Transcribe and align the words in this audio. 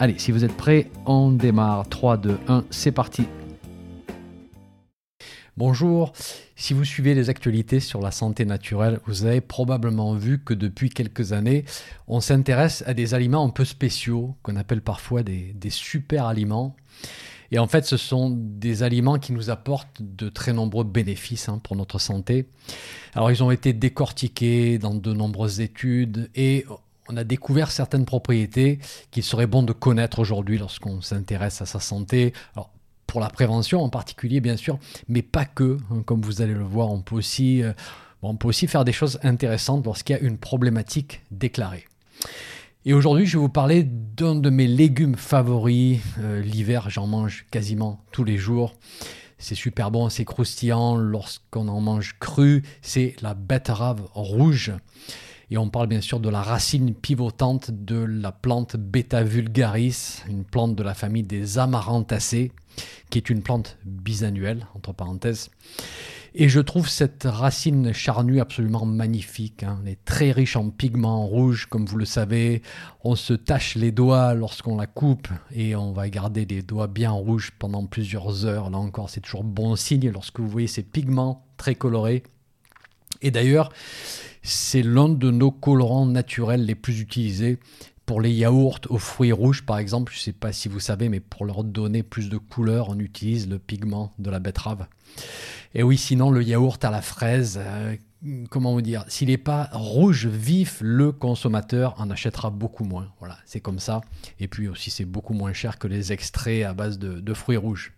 Allez, 0.00 0.16
si 0.16 0.30
vous 0.30 0.44
êtes 0.44 0.56
prêts, 0.56 0.92
on 1.06 1.32
démarre. 1.32 1.88
3, 1.88 2.18
2, 2.18 2.38
1, 2.46 2.64
c'est 2.70 2.92
parti. 2.92 3.24
Bonjour, 5.56 6.12
si 6.54 6.72
vous 6.72 6.84
suivez 6.84 7.16
les 7.16 7.30
actualités 7.30 7.80
sur 7.80 8.00
la 8.00 8.12
santé 8.12 8.44
naturelle, 8.44 9.00
vous 9.06 9.24
avez 9.24 9.40
probablement 9.40 10.14
vu 10.14 10.38
que 10.38 10.54
depuis 10.54 10.88
quelques 10.88 11.32
années, 11.32 11.64
on 12.06 12.20
s'intéresse 12.20 12.84
à 12.86 12.94
des 12.94 13.12
aliments 13.12 13.44
un 13.44 13.48
peu 13.48 13.64
spéciaux, 13.64 14.36
qu'on 14.44 14.54
appelle 14.54 14.82
parfois 14.82 15.24
des, 15.24 15.52
super 15.68 16.26
aliments. 16.26 16.76
Et 17.50 17.58
en 17.58 17.66
fait, 17.66 17.84
ce 17.84 17.96
sont 17.96 18.30
des 18.30 18.84
aliments 18.84 19.18
qui 19.18 19.32
nous 19.32 19.50
apportent 19.50 20.00
de 20.00 20.28
très 20.28 20.52
nombreux 20.52 20.84
bénéfices 20.84 21.48
hein, 21.48 21.60
pour 21.60 21.74
notre 21.74 21.98
santé. 21.98 22.46
Alors, 23.14 23.32
ils 23.32 23.42
ont 23.42 23.50
été 23.50 23.72
décortiqués 23.72 24.78
dans 24.78 24.94
de 24.94 25.12
nombreuses 25.12 25.60
études 25.60 26.30
et 26.36 26.66
on 27.08 27.16
a 27.16 27.24
découvert 27.24 27.70
certaines 27.70 28.04
propriétés 28.04 28.78
qu'il 29.10 29.22
serait 29.22 29.46
bon 29.46 29.62
de 29.62 29.72
connaître 29.72 30.18
aujourd'hui 30.18 30.58
lorsqu'on 30.58 31.00
s'intéresse 31.00 31.62
à 31.62 31.66
sa 31.66 31.80
santé. 31.80 32.32
Pour 33.06 33.20
la 33.20 33.30
prévention 33.30 33.82
en 33.82 33.88
particulier, 33.88 34.40
bien 34.40 34.56
sûr, 34.56 34.78
mais 35.08 35.22
pas 35.22 35.46
que. 35.46 35.78
Hein, 35.90 36.02
comme 36.04 36.20
vous 36.20 36.42
allez 36.42 36.52
le 36.52 36.62
voir, 36.62 36.90
on 36.90 37.00
peut 37.00 37.16
aussi, 37.16 37.62
euh, 37.62 37.72
on 38.20 38.36
peut 38.36 38.48
aussi 38.48 38.66
faire 38.66 38.84
des 38.84 38.92
choses 38.92 39.18
intéressantes 39.22 39.86
lorsqu'il 39.86 40.16
y 40.16 40.18
a 40.18 40.22
une 40.22 40.36
problématique 40.36 41.22
déclarée. 41.30 41.86
Et 42.84 42.92
aujourd'hui, 42.92 43.26
je 43.26 43.38
vais 43.38 43.40
vous 43.40 43.48
parler 43.48 43.82
d'un 43.82 44.34
de 44.34 44.50
mes 44.50 44.66
légumes 44.66 45.16
favoris. 45.16 46.00
Euh, 46.18 46.42
l'hiver, 46.42 46.90
j'en 46.90 47.06
mange 47.06 47.46
quasiment 47.50 48.04
tous 48.12 48.24
les 48.24 48.36
jours. 48.36 48.74
C'est 49.38 49.54
super 49.54 49.90
bon, 49.90 50.08
c'est 50.10 50.24
croustillant 50.24 50.96
lorsqu'on 50.96 51.68
en 51.68 51.80
mange 51.80 52.16
cru. 52.18 52.62
C'est 52.82 53.14
la 53.22 53.34
betterave 53.34 54.02
rouge. 54.12 54.72
Et 55.50 55.56
on 55.56 55.70
parle 55.70 55.86
bien 55.86 56.02
sûr 56.02 56.20
de 56.20 56.28
la 56.28 56.42
racine 56.42 56.94
pivotante 56.94 57.70
de 57.70 57.96
la 57.96 58.32
plante 58.32 58.76
Beta 58.76 59.22
vulgaris, 59.22 60.22
une 60.28 60.44
plante 60.44 60.74
de 60.74 60.82
la 60.82 60.94
famille 60.94 61.22
des 61.22 61.58
amarantacées, 61.58 62.52
qui 63.08 63.18
est 63.18 63.30
une 63.30 63.42
plante 63.42 63.78
bisannuelle, 63.84 64.66
entre 64.74 64.92
parenthèses. 64.92 65.50
Et 66.34 66.50
je 66.50 66.60
trouve 66.60 66.88
cette 66.88 67.24
racine 67.24 67.92
charnue 67.94 68.40
absolument 68.40 68.84
magnifique. 68.84 69.62
Hein. 69.62 69.80
Elle 69.82 69.92
est 69.92 70.04
très 70.04 70.30
riche 70.30 70.56
en 70.56 70.68
pigments 70.68 71.26
rouges, 71.26 71.66
comme 71.66 71.86
vous 71.86 71.96
le 71.96 72.04
savez. 72.04 72.62
On 73.02 73.16
se 73.16 73.32
tache 73.32 73.74
les 73.74 73.90
doigts 73.90 74.34
lorsqu'on 74.34 74.76
la 74.76 74.86
coupe 74.86 75.28
et 75.50 75.74
on 75.74 75.92
va 75.92 76.10
garder 76.10 76.44
les 76.44 76.62
doigts 76.62 76.86
bien 76.86 77.10
rouges 77.10 77.52
pendant 77.58 77.86
plusieurs 77.86 78.44
heures. 78.44 78.68
Là 78.68 78.78
encore, 78.78 79.08
c'est 79.08 79.22
toujours 79.22 79.44
bon 79.44 79.74
signe 79.76 80.10
lorsque 80.10 80.38
vous 80.38 80.48
voyez 80.48 80.68
ces 80.68 80.82
pigments 80.82 81.46
très 81.56 81.74
colorés. 81.74 82.22
Et 83.22 83.30
d'ailleurs, 83.30 83.72
c'est 84.48 84.82
l'un 84.82 85.08
de 85.08 85.30
nos 85.30 85.50
colorants 85.50 86.06
naturels 86.06 86.64
les 86.64 86.74
plus 86.74 87.00
utilisés 87.00 87.58
pour 88.06 88.22
les 88.22 88.32
yaourts 88.32 88.80
aux 88.88 88.98
fruits 88.98 89.32
rouges, 89.32 89.66
par 89.66 89.78
exemple. 89.78 90.12
Je 90.14 90.18
ne 90.18 90.22
sais 90.22 90.32
pas 90.32 90.52
si 90.52 90.68
vous 90.68 90.80
savez, 90.80 91.10
mais 91.10 91.20
pour 91.20 91.44
leur 91.44 91.64
donner 91.64 92.02
plus 92.02 92.30
de 92.30 92.38
couleur, 92.38 92.88
on 92.88 92.98
utilise 92.98 93.48
le 93.48 93.58
pigment 93.58 94.12
de 94.18 94.30
la 94.30 94.38
betterave. 94.38 94.86
Et 95.74 95.82
oui, 95.82 95.98
sinon, 95.98 96.30
le 96.30 96.42
yaourt 96.42 96.82
à 96.82 96.90
la 96.90 97.02
fraise, 97.02 97.60
euh, 97.62 97.96
comment 98.48 98.72
vous 98.72 98.80
dire, 98.80 99.04
s'il 99.08 99.28
n'est 99.28 99.36
pas 99.36 99.68
rouge 99.72 100.26
vif, 100.26 100.78
le 100.80 101.12
consommateur 101.12 101.94
en 102.00 102.10
achètera 102.10 102.48
beaucoup 102.48 102.84
moins. 102.84 103.12
Voilà, 103.18 103.36
c'est 103.44 103.60
comme 103.60 103.78
ça. 103.78 104.00
Et 104.40 104.48
puis 104.48 104.68
aussi, 104.68 104.90
c'est 104.90 105.04
beaucoup 105.04 105.34
moins 105.34 105.52
cher 105.52 105.78
que 105.78 105.86
les 105.86 106.12
extraits 106.12 106.64
à 106.64 106.72
base 106.72 106.98
de 106.98 107.34
fruits 107.34 107.58
rouges. 107.58 107.92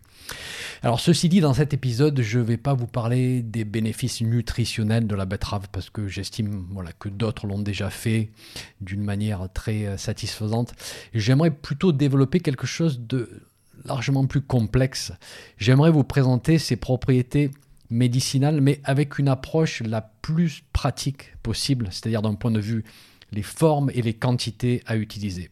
Alors 0.83 0.99
ceci 0.99 1.29
dit, 1.29 1.41
dans 1.41 1.53
cet 1.53 1.75
épisode, 1.75 2.23
je 2.23 2.39
ne 2.39 2.45
vais 2.45 2.57
pas 2.57 2.73
vous 2.73 2.87
parler 2.87 3.43
des 3.43 3.65
bénéfices 3.65 4.23
nutritionnels 4.23 5.07
de 5.07 5.15
la 5.15 5.27
betterave 5.27 5.69
parce 5.71 5.91
que 5.91 6.09
j'estime 6.09 6.67
que 6.99 7.11
d'autres 7.11 7.47
l'ont 7.47 7.59
déjà 7.59 7.91
fait 7.91 8.31
d'une 8.81 9.03
manière 9.03 9.49
très 9.53 9.87
euh, 9.87 9.97
satisfaisante. 9.99 10.73
J'aimerais 11.13 11.51
plutôt 11.51 11.93
développer 11.93 12.41
quelque 12.41 12.67
chose 12.67 13.01
de 13.01 13.29
largement 13.85 14.27
plus 14.27 14.41
complexe. 14.41 15.13
J'aimerais 15.59 15.91
vous 15.91 16.05
présenter 16.05 16.59
ses 16.59 16.77
propriétés 16.77 17.51
médicinales, 17.91 18.61
mais 18.61 18.81
avec 18.85 19.19
une 19.19 19.29
approche 19.29 19.83
la 19.83 20.01
plus 20.01 20.63
pratique 20.73 21.37
possible, 21.43 21.89
c'est-à-dire 21.91 22.23
d'un 22.23 22.35
point 22.35 22.51
de 22.51 22.61
vue 22.61 22.85
les 23.33 23.43
formes 23.43 23.91
et 23.95 24.03
les 24.03 24.15
quantités 24.15 24.83
à 24.87 24.97
utiliser. 24.97 25.51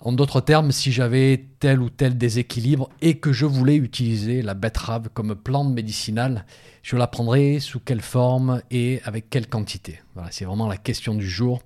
En 0.00 0.12
d'autres 0.12 0.40
termes, 0.40 0.72
si 0.72 0.92
j'avais 0.92 1.46
tel 1.58 1.80
ou 1.80 1.88
tel 1.88 2.18
déséquilibre 2.18 2.90
et 3.00 3.18
que 3.18 3.32
je 3.32 3.46
voulais 3.46 3.76
utiliser 3.76 4.42
la 4.42 4.54
betterave 4.54 5.08
comme 5.12 5.34
plante 5.34 5.72
médicinale, 5.72 6.44
je 6.86 6.94
la 6.94 7.08
prendrais 7.08 7.58
sous 7.58 7.80
quelle 7.80 8.00
forme 8.00 8.62
et 8.70 9.00
avec 9.02 9.28
quelle 9.28 9.48
quantité 9.48 10.00
Voilà, 10.14 10.30
c'est 10.30 10.44
vraiment 10.44 10.68
la 10.68 10.76
question 10.76 11.16
du 11.16 11.28
jour. 11.28 11.60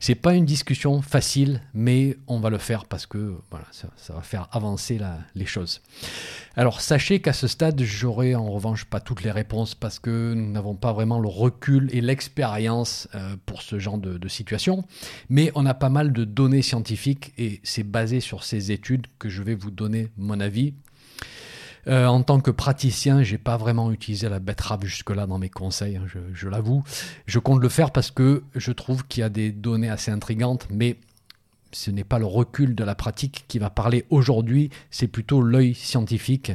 C'est 0.00 0.14
pas 0.14 0.32
une 0.32 0.46
discussion 0.46 1.02
facile, 1.02 1.60
mais 1.74 2.16
on 2.26 2.40
va 2.40 2.48
le 2.48 2.56
faire 2.56 2.86
parce 2.86 3.04
que 3.04 3.34
voilà, 3.50 3.66
ça, 3.70 4.14
va 4.14 4.22
faire 4.22 4.48
avancer 4.50 4.98
les 5.34 5.44
choses. 5.44 5.82
Alors 6.56 6.80
sachez 6.80 7.20
qu'à 7.20 7.34
ce 7.34 7.48
stade, 7.48 7.82
j'aurai 7.82 8.34
en 8.34 8.50
revanche 8.50 8.86
pas 8.86 8.98
toutes 8.98 9.22
les 9.24 9.30
réponses 9.30 9.74
parce 9.74 9.98
que 9.98 10.32
nous 10.32 10.50
n'avons 10.50 10.74
pas 10.74 10.94
vraiment 10.94 11.18
le 11.18 11.28
recul 11.28 11.90
et 11.92 12.00
l'expérience 12.00 13.08
euh, 13.14 13.36
pour 13.44 13.60
ce 13.60 13.78
genre 13.78 13.98
de, 13.98 14.16
de 14.16 14.28
situation, 14.28 14.84
mais 15.28 15.52
on 15.54 15.66
a 15.66 15.74
pas 15.74 15.90
mal 15.90 16.14
de 16.14 16.24
données 16.24 16.62
scientifiques 16.62 17.34
et 17.36 17.60
c'est 17.62 17.82
basé 17.82 18.20
sur 18.20 18.42
ces 18.42 18.72
études 18.72 19.06
que 19.18 19.28
je 19.28 19.42
vais 19.42 19.54
vous 19.54 19.70
donner 19.70 20.08
mon 20.16 20.40
avis. 20.40 20.72
Euh, 21.88 22.06
en 22.06 22.22
tant 22.22 22.40
que 22.40 22.50
praticien, 22.50 23.22
j'ai 23.22 23.38
pas 23.38 23.56
vraiment 23.56 23.90
utilisé 23.90 24.28
la 24.28 24.38
betterave 24.38 24.84
jusque-là 24.84 25.26
dans 25.26 25.38
mes 25.38 25.48
conseils, 25.48 25.96
hein, 25.96 26.06
je, 26.32 26.48
l'avoue. 26.48 26.84
Je 27.26 27.38
compte 27.38 27.60
le 27.60 27.68
faire 27.68 27.90
parce 27.90 28.10
que 28.10 28.42
je 28.54 28.72
trouve 28.72 29.06
qu'il 29.06 29.20
y 29.20 29.24
a 29.24 29.28
des 29.28 29.50
données 29.50 29.90
assez 29.90 30.10
intrigantes, 30.10 30.68
mais 30.70 30.96
ce 31.72 31.90
n'est 31.90 32.04
pas 32.04 32.18
le 32.18 32.26
recul 32.26 32.74
de 32.74 32.84
la 32.84 32.94
pratique 32.94 33.44
qui 33.48 33.58
va 33.58 33.70
parler 33.70 34.04
aujourd'hui, 34.10 34.70
c'est 34.90 35.08
plutôt 35.08 35.40
l'œil 35.40 35.74
scientifique 35.74 36.52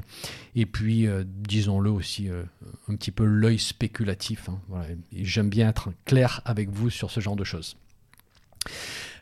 et 0.55 0.65
puis, 0.65 1.05
euh, 1.05 1.23
disons-le 1.25 1.91
aussi, 1.91 2.29
euh, 2.29 2.43
un 2.89 2.95
petit 2.95 3.11
peu 3.11 3.25
l'œil 3.25 3.59
spéculatif. 3.59 4.49
Hein, 4.49 4.81
J'aime 5.13 5.49
bien 5.49 5.69
être 5.69 5.89
clair 6.05 6.41
avec 6.45 6.69
vous 6.69 6.89
sur 6.89 7.11
ce 7.11 7.19
genre 7.19 7.35
de 7.35 7.43
choses. 7.43 7.77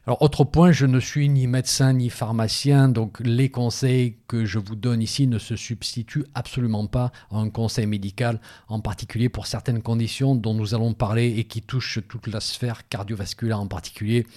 Alors, 0.08 0.22
autre 0.22 0.44
point, 0.44 0.72
je 0.72 0.86
ne 0.86 1.00
suis 1.00 1.30
ni 1.30 1.48
médecin 1.48 1.94
ni 1.94 2.12
pharmacien, 2.12 2.90
donc 2.90 3.20
les 3.22 3.50
conseils 3.50 4.18
que 4.28 4.46
je 4.46 4.60
vous 4.60 4.76
donne 4.76 5.02
ici 5.02 5.26
ne 5.26 5.40
se 5.40 5.56
substituent 5.56 6.26
absolument 6.36 6.86
pas 6.86 7.12
à 7.32 7.38
un 7.38 7.50
conseil 7.50 7.88
médical, 7.88 8.40
en 8.68 8.82
particulier 8.82 9.30
pour 9.30 9.48
certaines 9.48 9.82
conditions 9.82 10.36
dont 10.36 10.54
nous 10.54 10.76
allons 10.76 10.94
parler 10.94 11.34
et 11.40 11.46
qui 11.46 11.64
touchent 11.64 11.98
toute 12.08 12.28
la 12.28 12.40
sphère 12.40 12.88
cardiovasculaire 12.88 13.60
en 13.60 13.66
particulier. 13.66 14.28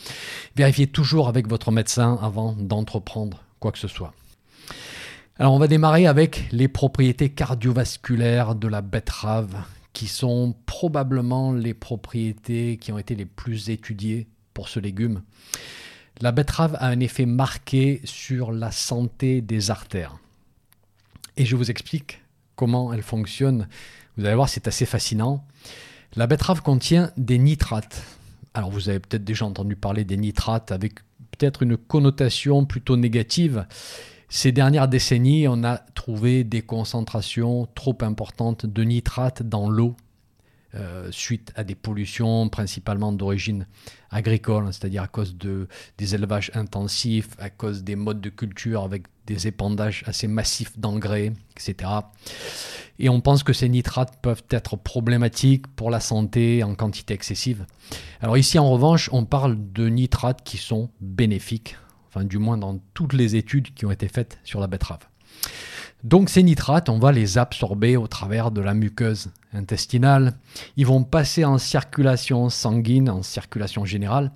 Vérifiez 0.57 0.87
toujours 0.87 1.29
avec 1.29 1.47
votre 1.49 1.71
médecin 1.71 2.19
avant 2.23 2.55
d'entreprendre 2.55 3.43
quoi 3.61 3.71
que 3.71 3.79
ce 3.79 3.89
soit. 3.89 4.15
Alors, 5.39 5.53
on 5.53 5.59
va 5.59 5.69
démarrer 5.69 6.07
avec 6.07 6.49
les 6.51 6.69
propriétés 6.69 7.29
cardiovasculaires 7.29 8.55
de 8.55 8.69
la 8.69 8.81
betterave, 8.81 9.55
qui 9.93 10.07
sont 10.07 10.55
probablement 10.65 11.53
les 11.53 11.75
propriétés 11.75 12.79
qui 12.79 12.91
ont 12.91 12.99
été 12.99 13.15
les 13.15 13.27
plus 13.27 13.69
étudiées 13.69 14.29
ce 14.67 14.81
légume. 14.81 15.23
La 16.21 16.33
betterave 16.33 16.77
a 16.81 16.89
un 16.89 16.99
effet 16.99 17.27
marqué 17.27 18.01
sur 18.03 18.51
la 18.51 18.73
santé 18.73 19.41
des 19.41 19.71
artères. 19.71 20.19
Et 21.37 21.45
je 21.45 21.55
vous 21.55 21.71
explique 21.71 22.21
comment 22.57 22.93
elle 22.93 23.03
fonctionne. 23.03 23.69
Vous 24.17 24.25
allez 24.25 24.35
voir, 24.35 24.49
c'est 24.49 24.67
assez 24.67 24.87
fascinant. 24.87 25.45
La 26.17 26.27
betterave 26.27 26.63
contient 26.63 27.13
des 27.17 27.39
nitrates. 27.39 28.03
Alors 28.55 28.71
vous 28.71 28.89
avez 28.89 28.99
peut-être 28.99 29.23
déjà 29.23 29.45
entendu 29.45 29.77
parler 29.77 30.05
des 30.05 30.17
nitrates 30.17 30.73
avec 30.73 30.95
peut-être 31.31 31.63
une 31.63 31.77
connotation 31.77 32.65
plutôt 32.65 32.97
négative. 32.97 33.67
Ces 34.29 34.51
dernières 34.51 34.89
décennies, 34.89 35.47
on 35.47 35.63
a 35.63 35.79
trouvé 35.79 36.43
des 36.43 36.63
concentrations 36.63 37.69
trop 37.77 37.97
importantes 38.01 38.67
de 38.67 38.83
nitrates 38.83 39.45
dans 39.45 39.71
l'eau 39.71 39.95
euh, 40.75 41.09
suite 41.11 41.51
à 41.57 41.65
des 41.65 41.75
pollutions 41.75 42.51
principalement 42.51 43.11
d'origine 43.11 43.67
agricole, 44.11 44.67
c'est-à-dire 44.67 45.03
à 45.03 45.09
cause 45.09 45.37
de, 45.37 45.67
des 45.97 46.15
élevages 46.15 46.51
intensifs, 46.55 47.31
à 47.39 47.49
cause 47.49 47.85
des 47.85 47.97
modes 47.97 48.21
de 48.21 48.29
culture 48.29 48.83
avec 48.83 49.05
des 49.27 49.47
épandages 49.47 50.05
assez 50.07 50.29
massifs 50.29 50.79
d'engrais, 50.79 51.33
etc. 51.57 51.91
Et 52.99 53.09
on 53.09 53.21
pense 53.21 53.43
que 53.43 53.53
ces 53.53 53.69
nitrates 53.69 54.21
peuvent 54.21 54.45
être 54.51 54.77
problématiques 54.77 55.67
pour 55.69 55.91
la 55.91 56.01
santé 56.01 56.63
en 56.63 56.75
quantité 56.75 57.15
excessive. 57.15 57.65
Alors 58.21 58.37
ici, 58.37 58.59
en 58.59 58.71
revanche, 58.71 59.09
on 59.13 59.25
parle 59.25 59.57
de 59.73 59.89
nitrates 59.89 60.43
qui 60.45 60.59
sont 60.59 60.91
bénéfiques, 61.01 61.77
enfin 62.09 62.25
du 62.25 62.39
moins 62.39 62.59
dans 62.59 62.79
toutes 62.93 63.15
les 63.15 63.37
études 63.37 63.73
qui 63.73 63.87
ont 63.87 63.91
été 63.91 64.09
faites 64.09 64.39
sur 64.45 64.61
la 64.61 64.67
betterave. 64.67 65.09
Donc 66.05 66.31
ces 66.31 66.43
nitrates, 66.43 66.89
on 66.89 66.99
va 66.99 67.11
les 67.11 67.39
absorber 67.39 67.97
au 67.97 68.07
travers 68.07 68.51
de 68.51 68.61
la 68.61 68.75
muqueuse 68.75 69.31
intestinale. 69.53 70.35
Ils 70.77 70.87
vont 70.87 71.03
passer 71.03 71.45
en 71.45 71.59
circulation 71.59 72.49
sanguine, 72.51 73.11
en 73.11 73.23
circulation 73.23 73.85
générale. 73.85 74.33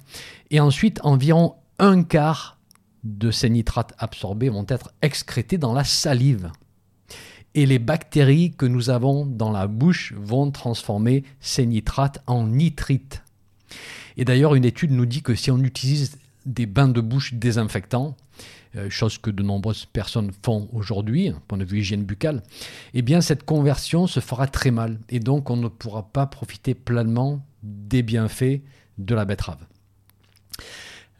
Et 0.50 0.58
ensuite, 0.58 1.00
environ 1.04 1.54
un 1.78 2.02
quart 2.02 2.58
de 3.04 3.30
ces 3.30 3.50
nitrates 3.50 3.94
absorbés 3.98 4.48
vont 4.48 4.66
être 4.68 4.92
excrétés 5.02 5.58
dans 5.58 5.72
la 5.72 5.84
salive. 5.84 6.50
Et 7.54 7.66
les 7.66 7.78
bactéries 7.78 8.54
que 8.56 8.66
nous 8.66 8.90
avons 8.90 9.26
dans 9.26 9.50
la 9.50 9.66
bouche 9.66 10.14
vont 10.16 10.50
transformer 10.50 11.22
ces 11.40 11.66
nitrates 11.66 12.22
en 12.26 12.46
nitrites. 12.46 13.22
Et 14.16 14.24
d'ailleurs, 14.24 14.54
une 14.54 14.64
étude 14.64 14.90
nous 14.90 15.06
dit 15.06 15.22
que 15.22 15.34
si 15.34 15.50
on 15.50 15.58
utilise 15.58 16.18
des 16.46 16.66
bains 16.66 16.88
de 16.88 17.00
bouche 17.00 17.34
désinfectants, 17.34 18.16
euh, 18.76 18.88
chose 18.88 19.18
que 19.18 19.30
de 19.30 19.42
nombreuses 19.42 19.86
personnes 19.86 20.32
font 20.42 20.68
aujourd'hui, 20.72 21.32
point 21.48 21.58
de 21.58 21.64
vue 21.64 21.80
hygiène 21.80 22.04
buccale, 22.04 22.42
eh 22.94 23.02
bien 23.02 23.20
cette 23.20 23.44
conversion 23.44 24.06
se 24.06 24.20
fera 24.20 24.46
très 24.46 24.70
mal 24.70 24.98
et 25.08 25.20
donc 25.20 25.50
on 25.50 25.56
ne 25.56 25.68
pourra 25.68 26.10
pas 26.10 26.26
profiter 26.26 26.74
pleinement 26.74 27.44
des 27.62 28.02
bienfaits 28.02 28.60
de 28.98 29.14
la 29.14 29.24
betterave. 29.24 29.58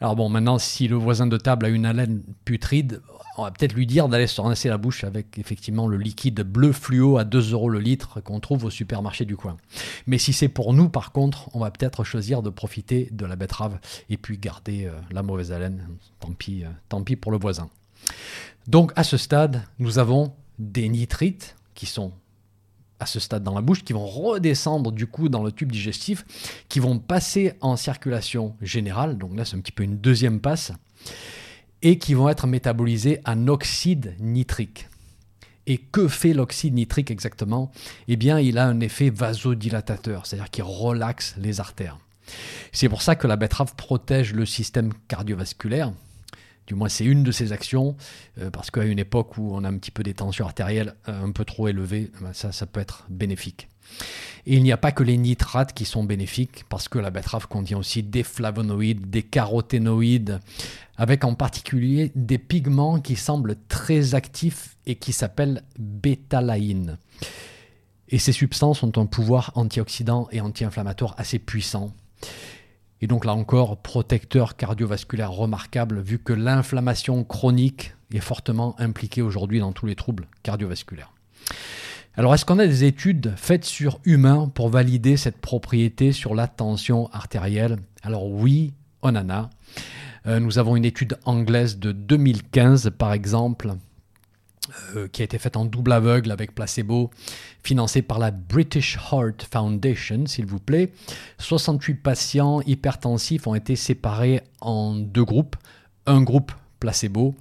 Alors 0.03 0.17
bon, 0.17 0.27
maintenant, 0.27 0.59
si 0.59 0.89
le 0.89 0.97
voisin 0.97 1.27
de 1.27 1.37
table 1.37 1.65
a 1.65 1.69
une 1.69 1.85
haleine 1.85 2.23
putride, 2.43 3.01
on 3.37 3.43
va 3.43 3.51
peut-être 3.51 3.71
lui 3.71 3.87
dire 3.87 4.09
d'aller 4.09 4.27
se 4.27 4.41
rincer 4.41 4.67
la 4.67 4.77
bouche 4.77 5.05
avec 5.05 5.39
effectivement 5.39 5.87
le 5.87 5.95
liquide 5.95 6.41
bleu 6.41 6.73
fluo 6.73 7.17
à 7.17 7.23
2 7.23 7.53
euros 7.53 7.69
le 7.69 7.79
litre 7.79 8.19
qu'on 8.19 8.41
trouve 8.41 8.65
au 8.65 8.69
supermarché 8.69 9.23
du 9.23 9.37
coin. 9.37 9.55
Mais 10.05 10.17
si 10.17 10.33
c'est 10.33 10.49
pour 10.49 10.73
nous, 10.73 10.89
par 10.89 11.13
contre, 11.13 11.49
on 11.53 11.59
va 11.59 11.71
peut-être 11.71 12.03
choisir 12.03 12.41
de 12.41 12.49
profiter 12.49 13.07
de 13.13 13.25
la 13.25 13.37
betterave 13.37 13.79
et 14.09 14.17
puis 14.17 14.37
garder 14.37 14.87
euh, 14.87 14.91
la 15.09 15.23
mauvaise 15.23 15.53
haleine. 15.53 15.87
Tant 16.19 16.33
pis, 16.33 16.65
euh, 16.65 16.67
tant 16.89 17.01
pis 17.01 17.15
pour 17.15 17.31
le 17.31 17.37
voisin. 17.37 17.69
Donc 18.67 18.91
à 18.97 19.05
ce 19.05 19.15
stade, 19.15 19.63
nous 19.79 19.99
avons 19.99 20.33
des 20.59 20.89
nitrites 20.89 21.55
qui 21.75 21.85
sont 21.85 22.11
à 23.03 23.05
ce 23.05 23.19
stade 23.19 23.43
dans 23.43 23.53
la 23.53 23.61
bouche, 23.61 23.83
qui 23.83 23.93
vont 23.93 24.05
redescendre 24.05 24.91
du 24.91 25.07
coup 25.07 25.29
dans 25.29 25.43
le 25.43 25.51
tube 25.51 25.71
digestif, 25.71 26.25
qui 26.69 26.79
vont 26.79 26.99
passer 26.99 27.53
en 27.61 27.75
circulation 27.75 28.55
générale. 28.61 29.17
Donc 29.17 29.35
là, 29.35 29.45
c'est 29.45 29.55
un 29.55 29.59
petit 29.59 29.71
peu 29.71 29.83
une 29.83 29.97
deuxième 29.97 30.39
passe 30.39 30.71
et 31.81 31.97
qui 31.97 32.13
vont 32.13 32.29
être 32.29 32.47
métabolisés 32.47 33.19
en 33.25 33.47
oxyde 33.47 34.15
nitrique. 34.19 34.87
Et 35.67 35.77
que 35.77 36.07
fait 36.07 36.33
l'oxyde 36.33 36.73
nitrique 36.73 37.11
exactement? 37.11 37.71
Eh 38.07 38.15
bien, 38.15 38.39
il 38.39 38.57
a 38.57 38.65
un 38.65 38.79
effet 38.79 39.09
vasodilatateur, 39.09 40.25
c'est-à-dire 40.25 40.49
qu'il 40.49 40.63
relaxe 40.63 41.35
les 41.37 41.59
artères. 41.59 41.99
C'est 42.71 42.89
pour 42.89 43.01
ça 43.01 43.15
que 43.15 43.27
la 43.27 43.35
betterave 43.35 43.75
protège 43.75 44.33
le 44.33 44.45
système 44.45 44.93
cardiovasculaire. 45.07 45.91
Du 46.67 46.75
moins, 46.75 46.89
c'est 46.89 47.05
une 47.05 47.23
de 47.23 47.31
ses 47.31 47.51
actions, 47.51 47.95
euh, 48.39 48.49
parce 48.49 48.71
qu'à 48.71 48.85
une 48.85 48.99
époque 48.99 49.37
où 49.37 49.53
on 49.53 49.63
a 49.63 49.69
un 49.69 49.77
petit 49.77 49.91
peu 49.91 50.03
des 50.03 50.13
tensions 50.13 50.45
artérielles 50.45 50.95
euh, 51.07 51.23
un 51.23 51.31
peu 51.31 51.45
trop 51.45 51.67
élevées, 51.67 52.11
ben 52.21 52.33
ça, 52.33 52.51
ça 52.51 52.65
peut 52.65 52.79
être 52.79 53.05
bénéfique. 53.09 53.67
Et 54.45 54.55
il 54.55 54.63
n'y 54.63 54.71
a 54.71 54.77
pas 54.77 54.91
que 54.91 55.03
les 55.03 55.17
nitrates 55.17 55.73
qui 55.73 55.85
sont 55.85 56.03
bénéfiques, 56.03 56.65
parce 56.69 56.89
que 56.89 56.99
la 56.99 57.11
betterave 57.11 57.47
contient 57.47 57.77
aussi 57.77 58.03
des 58.03 58.23
flavonoïdes, 58.23 59.09
des 59.09 59.23
caroténoïdes, 59.23 60.39
avec 60.97 61.23
en 61.23 61.33
particulier 61.33 62.11
des 62.15 62.37
pigments 62.37 62.99
qui 62.99 63.15
semblent 63.15 63.55
très 63.67 64.15
actifs 64.15 64.77
et 64.85 64.95
qui 64.95 65.13
s'appellent 65.13 65.63
bétalaïne. 65.79 66.97
Et 68.09 68.19
ces 68.19 68.31
substances 68.31 68.83
ont 68.83 68.91
un 68.97 69.05
pouvoir 69.05 69.51
antioxydant 69.55 70.27
et 70.31 70.41
anti-inflammatoire 70.41 71.15
assez 71.17 71.39
puissant. 71.39 71.93
Et 73.01 73.07
donc 73.07 73.25
là 73.25 73.33
encore, 73.33 73.81
protecteur 73.81 74.55
cardiovasculaire 74.55 75.31
remarquable 75.31 76.01
vu 76.01 76.19
que 76.19 76.33
l'inflammation 76.33 77.23
chronique 77.23 77.93
est 78.13 78.19
fortement 78.19 78.79
impliquée 78.79 79.21
aujourd'hui 79.21 79.59
dans 79.59 79.73
tous 79.73 79.85
les 79.85 79.95
troubles 79.95 80.27
cardiovasculaires. 80.43 81.11
Alors, 82.15 82.35
est-ce 82.35 82.45
qu'on 82.45 82.59
a 82.59 82.67
des 82.67 82.83
études 82.83 83.33
faites 83.35 83.65
sur 83.65 83.99
humains 84.05 84.47
pour 84.53 84.69
valider 84.69 85.17
cette 85.17 85.39
propriété 85.39 86.11
sur 86.11 86.35
la 86.35 86.47
tension 86.47 87.09
artérielle? 87.11 87.77
Alors 88.03 88.29
oui, 88.29 88.73
on 89.01 89.15
en 89.15 89.29
a. 89.31 89.49
Euh, 90.27 90.39
nous 90.39 90.59
avons 90.59 90.75
une 90.75 90.85
étude 90.85 91.17
anglaise 91.25 91.79
de 91.79 91.91
2015, 91.91 92.91
par 92.97 93.13
exemple, 93.13 93.73
euh, 94.95 95.07
qui 95.09 95.21
a 95.21 95.25
été 95.25 95.37
faite 95.37 95.57
en 95.57 95.65
double 95.65 95.91
aveugle 95.91 96.31
avec 96.31 96.55
placebo, 96.55 97.11
financée 97.63 98.01
par 98.01 98.17
la 98.17 98.31
British 98.31 98.97
Heart 99.11 99.45
Foundation, 99.51 100.25
s'il 100.25 100.45
vous 100.45 100.59
plaît. 100.59 100.93
68 101.39 101.95
patients 101.95 102.61
hypertensifs 102.61 103.45
ont 103.45 103.55
été 103.55 103.75
séparés 103.75 104.41
en 104.61 104.95
deux 104.95 105.25
groupes. 105.25 105.57
Un 106.05 106.21
groupe 106.21 106.53
placebo 106.79 107.35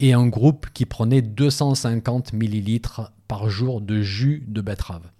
et 0.00 0.14
un 0.14 0.26
groupe 0.26 0.66
qui 0.72 0.86
prenait 0.86 1.20
250 1.20 2.32
millilitres 2.32 3.12
par 3.28 3.50
jour 3.50 3.82
de 3.82 4.00
jus 4.00 4.42
de 4.46 4.62
betterave. 4.62 5.10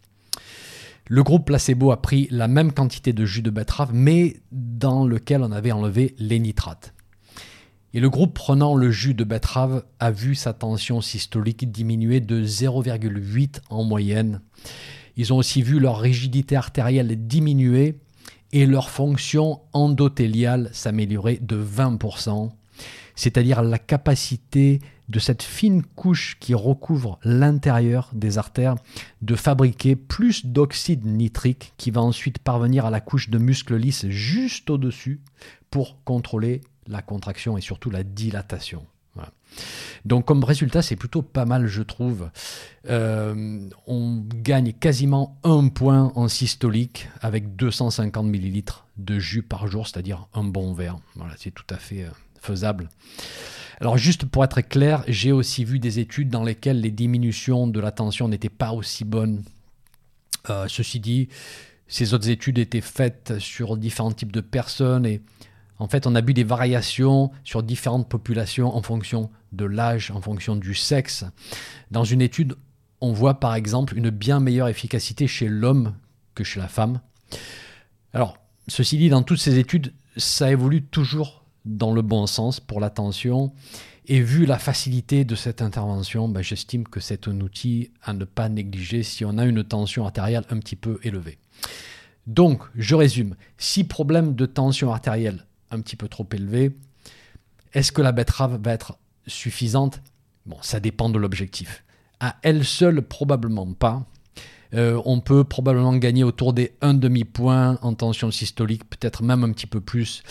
Le 1.06 1.22
groupe 1.22 1.44
placebo 1.44 1.92
a 1.92 2.00
pris 2.00 2.26
la 2.30 2.48
même 2.48 2.72
quantité 2.72 3.12
de 3.12 3.26
jus 3.26 3.42
de 3.42 3.50
betterave, 3.50 3.90
mais 3.92 4.36
dans 4.50 5.06
lequel 5.06 5.42
on 5.42 5.52
avait 5.52 5.72
enlevé 5.72 6.14
les 6.18 6.38
nitrates. 6.38 6.93
Et 7.94 8.00
le 8.00 8.10
groupe 8.10 8.34
prenant 8.34 8.74
le 8.74 8.90
jus 8.90 9.14
de 9.14 9.24
betterave 9.24 9.84
a 10.00 10.10
vu 10.10 10.34
sa 10.34 10.52
tension 10.52 11.00
systolique 11.00 11.70
diminuer 11.70 12.20
de 12.20 12.44
0,8 12.44 13.60
en 13.70 13.84
moyenne. 13.84 14.40
Ils 15.16 15.32
ont 15.32 15.36
aussi 15.36 15.62
vu 15.62 15.78
leur 15.78 16.00
rigidité 16.00 16.56
artérielle 16.56 17.26
diminuer 17.26 17.96
et 18.52 18.66
leur 18.66 18.90
fonction 18.90 19.60
endothéliale 19.72 20.70
s'améliorer 20.72 21.38
de 21.40 21.56
20% 21.56 22.50
c'est-à-dire 23.14 23.62
la 23.62 23.78
capacité 23.78 24.80
de 25.08 25.18
cette 25.18 25.42
fine 25.42 25.82
couche 25.82 26.38
qui 26.40 26.54
recouvre 26.54 27.18
l'intérieur 27.24 28.10
des 28.14 28.38
artères 28.38 28.76
de 29.22 29.36
fabriquer 29.36 29.96
plus 29.96 30.46
d'oxyde 30.46 31.04
nitrique 31.04 31.74
qui 31.76 31.90
va 31.90 32.00
ensuite 32.00 32.38
parvenir 32.38 32.86
à 32.86 32.90
la 32.90 33.00
couche 33.00 33.28
de 33.28 33.38
muscles 33.38 33.76
lisses 33.76 34.08
juste 34.08 34.70
au-dessus 34.70 35.20
pour 35.70 36.02
contrôler 36.04 36.62
la 36.88 37.02
contraction 37.02 37.56
et 37.56 37.60
surtout 37.60 37.90
la 37.90 38.02
dilatation. 38.02 38.86
Donc 40.04 40.26
comme 40.26 40.44
résultat, 40.44 40.82
c'est 40.82 40.96
plutôt 40.96 41.22
pas 41.22 41.44
mal, 41.44 41.66
je 41.66 41.82
trouve. 41.82 42.30
Euh, 42.90 43.68
on 43.86 44.22
gagne 44.42 44.72
quasiment 44.72 45.38
un 45.44 45.68
point 45.68 46.12
en 46.14 46.28
systolique 46.28 47.08
avec 47.20 47.56
250 47.56 48.26
millilitres 48.26 48.86
de 48.96 49.18
jus 49.18 49.42
par 49.42 49.66
jour, 49.66 49.88
c'est-à-dire 49.88 50.26
un 50.34 50.44
bon 50.44 50.74
verre. 50.74 50.98
Voilà, 51.16 51.34
c'est 51.38 51.52
tout 51.52 51.64
à 51.70 51.76
fait 51.76 52.02
euh, 52.02 52.10
faisable. 52.40 52.88
Alors 53.80 53.96
juste 53.96 54.26
pour 54.26 54.44
être 54.44 54.60
clair, 54.60 55.04
j'ai 55.08 55.32
aussi 55.32 55.64
vu 55.64 55.78
des 55.78 55.98
études 55.98 56.28
dans 56.28 56.44
lesquelles 56.44 56.80
les 56.80 56.90
diminutions 56.90 57.66
de 57.66 57.80
la 57.80 57.90
tension 57.90 58.28
n'étaient 58.28 58.48
pas 58.48 58.72
aussi 58.72 59.04
bonnes. 59.04 59.42
Euh, 60.50 60.66
ceci 60.68 61.00
dit, 61.00 61.28
ces 61.88 62.12
autres 62.12 62.28
études 62.28 62.58
étaient 62.58 62.82
faites 62.82 63.38
sur 63.38 63.76
différents 63.76 64.12
types 64.12 64.32
de 64.32 64.42
personnes 64.42 65.06
et 65.06 65.22
en 65.78 65.88
fait 65.88 66.06
on 66.06 66.14
a 66.14 66.20
vu 66.20 66.34
des 66.34 66.44
variations 66.44 67.30
sur 67.44 67.62
différentes 67.62 68.08
populations 68.08 68.74
en 68.74 68.82
fonction 68.82 69.30
de 69.52 69.64
l'âge, 69.64 70.10
en 70.10 70.20
fonction 70.20 70.56
du 70.56 70.74
sexe. 70.74 71.24
Dans 71.90 72.04
une 72.04 72.20
étude, 72.20 72.56
on 73.00 73.12
voit 73.12 73.40
par 73.40 73.54
exemple 73.54 73.96
une 73.96 74.10
bien 74.10 74.40
meilleure 74.40 74.68
efficacité 74.68 75.26
chez 75.26 75.48
l'homme 75.48 75.94
que 76.34 76.44
chez 76.44 76.60
la 76.60 76.68
femme. 76.68 77.00
Alors, 78.12 78.38
ceci 78.68 78.96
dit, 78.96 79.08
dans 79.08 79.22
toutes 79.22 79.40
ces 79.40 79.58
études, 79.58 79.92
ça 80.16 80.50
évolue 80.50 80.82
toujours 80.82 81.44
dans 81.64 81.92
le 81.92 82.02
bon 82.02 82.26
sens 82.26 82.60
pour 82.60 82.80
l'attention. 82.80 83.52
Et 84.06 84.20
vu 84.20 84.44
la 84.44 84.58
facilité 84.58 85.24
de 85.24 85.34
cette 85.34 85.62
intervention, 85.62 86.28
ben, 86.28 86.42
j'estime 86.42 86.84
que 86.84 87.00
c'est 87.00 87.26
un 87.26 87.40
outil 87.40 87.90
à 88.02 88.12
ne 88.12 88.24
pas 88.24 88.48
négliger 88.48 89.02
si 89.02 89.24
on 89.24 89.38
a 89.38 89.46
une 89.46 89.64
tension 89.64 90.04
artérielle 90.04 90.44
un 90.50 90.58
petit 90.58 90.76
peu 90.76 90.98
élevée. 91.02 91.38
Donc, 92.26 92.62
je 92.74 92.94
résume. 92.94 93.34
Si 93.56 93.84
problème 93.84 94.34
de 94.34 94.46
tension 94.46 94.92
artérielle 94.92 95.46
un 95.74 95.80
petit 95.80 95.96
peu 95.96 96.08
trop 96.08 96.26
élevé, 96.32 96.76
est-ce 97.72 97.92
que 97.92 98.02
la 98.02 98.12
betterave 98.12 98.60
va 98.62 98.72
être 98.72 98.98
suffisante? 99.26 100.00
Bon, 100.46 100.56
ça 100.62 100.80
dépend 100.80 101.08
de 101.08 101.18
l'objectif. 101.18 101.84
À 102.20 102.36
elle 102.42 102.64
seule, 102.64 103.02
probablement 103.02 103.72
pas. 103.72 104.06
Euh, 104.74 105.00
on 105.04 105.20
peut 105.20 105.44
probablement 105.44 105.94
gagner 105.96 106.24
autour 106.24 106.52
des 106.52 106.72
1 106.80 106.94
demi-point 106.94 107.78
en 107.82 107.94
tension 107.94 108.30
systolique, 108.30 108.88
peut-être 108.88 109.22
même 109.22 109.44
un 109.44 109.52
petit 109.52 109.66
peu 109.66 109.80
plus. 109.80 110.22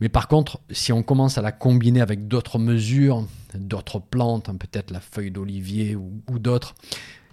Mais 0.00 0.08
par 0.08 0.28
contre, 0.28 0.60
si 0.70 0.92
on 0.92 1.02
commence 1.02 1.36
à 1.36 1.42
la 1.42 1.52
combiner 1.52 2.00
avec 2.00 2.26
d'autres 2.26 2.58
mesures, 2.58 3.26
d'autres 3.54 3.98
plantes, 3.98 4.48
hein, 4.48 4.56
peut-être 4.56 4.90
la 4.90 5.00
feuille 5.00 5.30
d'olivier 5.30 5.94
ou, 5.94 6.38
d'autres, 6.38 6.74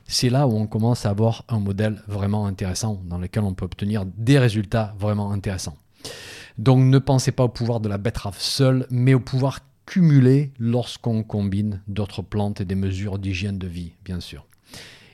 c'est 0.05 0.29
là 0.29 0.47
où 0.47 0.57
on 0.57 0.67
commence 0.67 1.05
à 1.05 1.09
avoir 1.09 1.45
un 1.47 1.59
modèle 1.59 2.01
vraiment 2.07 2.45
intéressant 2.45 3.01
dans 3.05 3.17
lequel 3.17 3.43
on 3.43 3.53
peut 3.53 3.65
obtenir 3.65 4.05
des 4.17 4.37
résultats 4.37 4.95
vraiment 4.99 5.31
intéressants. 5.31 5.77
Donc 6.57 6.79
ne 6.79 6.99
pensez 6.99 7.31
pas 7.31 7.43
au 7.43 7.49
pouvoir 7.49 7.79
de 7.79 7.89
la 7.89 7.97
betterave 7.97 8.39
seule, 8.39 8.87
mais 8.89 9.13
au 9.13 9.19
pouvoir 9.19 9.59
cumulé 9.85 10.51
lorsqu'on 10.59 11.23
combine 11.23 11.81
d'autres 11.87 12.21
plantes 12.21 12.61
et 12.61 12.65
des 12.65 12.75
mesures 12.75 13.19
d'hygiène 13.19 13.57
de 13.57 13.67
vie, 13.67 13.93
bien 14.03 14.19
sûr. 14.19 14.45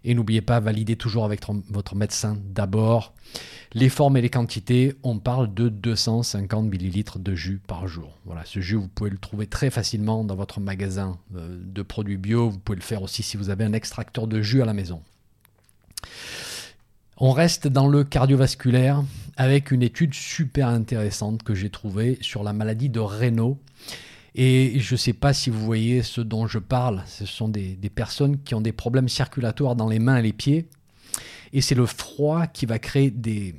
Et 0.06 0.14
n'oubliez 0.14 0.42
pas, 0.42 0.60
valider 0.60 0.98
toujours 0.98 1.24
avec 1.24 1.42
votre 1.70 1.96
médecin 1.96 2.38
d'abord. 2.50 3.14
Les 3.74 3.90
formes 3.90 4.18
et 4.18 4.22
les 4.22 4.30
quantités, 4.30 4.96
on 5.02 5.18
parle 5.18 5.54
de 5.54 5.70
250 5.70 6.72
ml 6.74 7.22
de 7.22 7.36
jus 7.36 7.62
par 7.66 7.88
jour. 7.88 8.18
Voilà, 8.26 8.44
ce 8.46 8.60
jus, 8.60 8.76
vous 8.76 8.90
pouvez 8.90 9.10
le 9.10 9.18
trouver 9.18 9.48
très 9.48 9.70
facilement 9.70 10.24
dans 10.24 10.36
votre 10.36 10.60
magasin 10.60 11.18
euh, 11.36 11.58
de 11.64 11.82
produits 11.82 12.18
bio. 12.18 12.50
Vous 12.50 12.60
pouvez 12.60 12.76
le 12.76 12.84
faire 12.84 13.02
aussi 13.02 13.24
si 13.24 13.38
vous 13.38 13.50
avez 13.50 13.64
un 13.64 13.74
extracteur 13.74 14.28
de 14.28 14.42
jus 14.42 14.62
à 14.62 14.66
la 14.66 14.74
maison. 14.74 15.02
On 17.18 17.32
reste 17.32 17.68
dans 17.68 17.88
le 17.88 18.04
cardiovasculaire 18.04 19.04
avec 19.38 19.72
une 19.72 19.82
étude 19.82 20.14
super 20.14 20.68
intéressante 20.68 21.44
que 21.44 21.54
j'ai 21.54 21.70
trouvée 21.70 22.18
sur 22.22 22.44
la 22.44 22.54
maladie 22.54 22.90
de 22.90 23.00
Raynaud. 23.00 23.58
Et 24.36 24.80
je 24.80 24.96
ne 24.96 24.98
sais 24.98 25.14
pas 25.14 25.34
si 25.34 25.50
vous 25.50 25.64
voyez 25.64 26.02
ce 26.02 26.22
dont 26.22 26.48
je 26.48 26.60
parle. 26.60 27.04
Ce 27.06 27.26
sont 27.26 27.48
des, 27.48 27.78
personnes 27.94 28.42
qui 28.44 28.56
ont 28.56 28.62
des 28.62 28.72
problèmes 28.72 29.10
circulatoires 29.10 29.76
dans 29.76 29.88
les 29.88 30.00
mains 30.00 30.18
et 30.18 30.24
les 30.24 30.34
pieds. 30.34 30.68
Et 31.52 31.62
c'est 31.62 31.76
le 31.76 31.86
froid 31.86 32.48
qui 32.48 32.66
va 32.66 32.80
créer 32.80 33.12
des, 33.12 33.56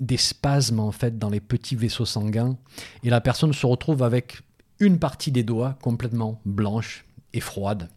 des 0.00 0.16
spasmes 0.16 0.78
en 0.78 0.92
fait 0.92 1.18
dans 1.18 1.30
les 1.30 1.40
petits 1.40 1.74
vaisseaux 1.74 2.04
sanguins. 2.04 2.56
Et 3.02 3.10
la 3.10 3.20
personne 3.20 3.52
se 3.52 3.66
retrouve 3.66 4.02
avec 4.02 4.42
une 4.78 4.98
partie 4.98 5.32
des 5.32 5.42
doigts 5.42 5.76
complètement 5.82 6.40
blanche 6.44 7.04
et 7.32 7.40
froide. 7.40 7.88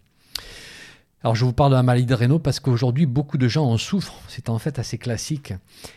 Alors 1.24 1.36
je 1.36 1.46
vous 1.46 1.54
parle 1.54 1.72
de 1.72 1.76
la 1.76 1.84
maladie 1.84 2.06
de 2.06 2.14
Raynaud 2.14 2.40
parce 2.40 2.60
qu'aujourd'hui 2.60 3.08
beaucoup 3.08 3.38
de 3.38 3.48
gens 3.48 3.66
en 3.66 3.78
souffrent. 3.78 4.22
C'est 4.28 4.50
en 4.50 4.60
fait 4.60 4.78
assez 4.78 4.98
classique. 4.98 5.54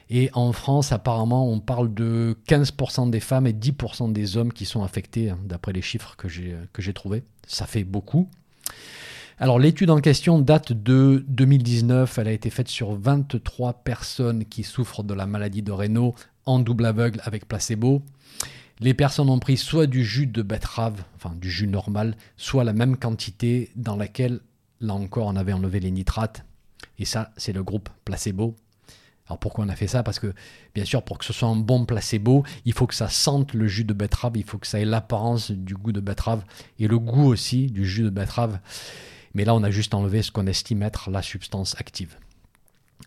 Et 0.08 0.30
en 0.32 0.52
France 0.52 0.92
apparemment 0.92 1.48
on 1.48 1.60
parle 1.60 1.92
de 1.92 2.36
15% 2.48 3.10
des 3.10 3.20
femmes 3.20 3.46
et 3.46 3.52
10% 3.52 4.12
des 4.12 4.36
hommes 4.36 4.52
qui 4.52 4.64
sont 4.64 4.82
affectés 4.82 5.30
hein, 5.30 5.38
d'après 5.44 5.72
les 5.72 5.82
chiffres 5.82 6.16
que 6.16 6.28
j'ai 6.28 6.92
trouvés. 6.94 7.22
Ça 7.46 7.66
fait 7.66 7.84
beaucoup. 7.84 8.28
Alors 9.38 9.58
l'étude 9.58 9.90
en 9.90 10.00
question 10.00 10.38
date 10.38 10.72
de 10.72 11.24
2019. 11.28 12.18
Elle 12.18 12.28
a 12.28 12.32
été 12.32 12.48
faite 12.48 12.68
sur 12.68 12.94
23 12.94 13.72
personnes 13.84 14.44
qui 14.46 14.64
souffrent 14.64 15.02
de 15.02 15.14
la 15.14 15.26
maladie 15.26 15.62
de 15.62 15.72
Raynaud 15.72 16.14
en 16.46 16.58
double 16.58 16.86
aveugle 16.86 17.20
avec 17.24 17.46
placebo. 17.46 18.02
Les 18.80 18.94
personnes 18.94 19.28
ont 19.28 19.38
pris 19.38 19.58
soit 19.58 19.86
du 19.86 20.04
jus 20.04 20.26
de 20.26 20.40
betterave, 20.40 21.02
enfin 21.16 21.34
du 21.38 21.50
jus 21.50 21.66
normal, 21.66 22.16
soit 22.38 22.64
la 22.64 22.72
même 22.72 22.96
quantité 22.96 23.70
dans 23.76 23.96
laquelle 23.96 24.40
Là 24.80 24.94
encore, 24.94 25.26
on 25.26 25.36
avait 25.36 25.52
enlevé 25.52 25.80
les 25.80 25.90
nitrates. 25.90 26.44
Et 26.98 27.04
ça, 27.04 27.32
c'est 27.36 27.52
le 27.52 27.62
groupe 27.62 27.88
placebo. 28.04 28.56
Alors 29.26 29.38
pourquoi 29.38 29.64
on 29.64 29.68
a 29.68 29.76
fait 29.76 29.86
ça? 29.86 30.02
Parce 30.02 30.18
que, 30.18 30.34
bien 30.74 30.84
sûr, 30.84 31.02
pour 31.02 31.18
que 31.18 31.24
ce 31.24 31.32
soit 31.32 31.48
un 31.48 31.56
bon 31.56 31.84
placebo, 31.86 32.44
il 32.64 32.72
faut 32.72 32.86
que 32.86 32.94
ça 32.94 33.08
sente 33.08 33.54
le 33.54 33.68
jus 33.68 33.84
de 33.84 33.92
betterave, 33.92 34.36
il 34.36 34.44
faut 34.44 34.58
que 34.58 34.66
ça 34.66 34.80
ait 34.80 34.84
l'apparence 34.84 35.52
du 35.52 35.74
goût 35.74 35.92
de 35.92 36.00
betterave 36.00 36.44
et 36.78 36.88
le 36.88 36.98
goût 36.98 37.26
aussi 37.26 37.68
du 37.68 37.86
jus 37.86 38.02
de 38.02 38.10
betterave. 38.10 38.58
Mais 39.34 39.44
là, 39.44 39.54
on 39.54 39.62
a 39.62 39.70
juste 39.70 39.94
enlevé 39.94 40.22
ce 40.22 40.32
qu'on 40.32 40.48
estime 40.48 40.82
être 40.82 41.10
la 41.10 41.22
substance 41.22 41.76
active. 41.78 42.16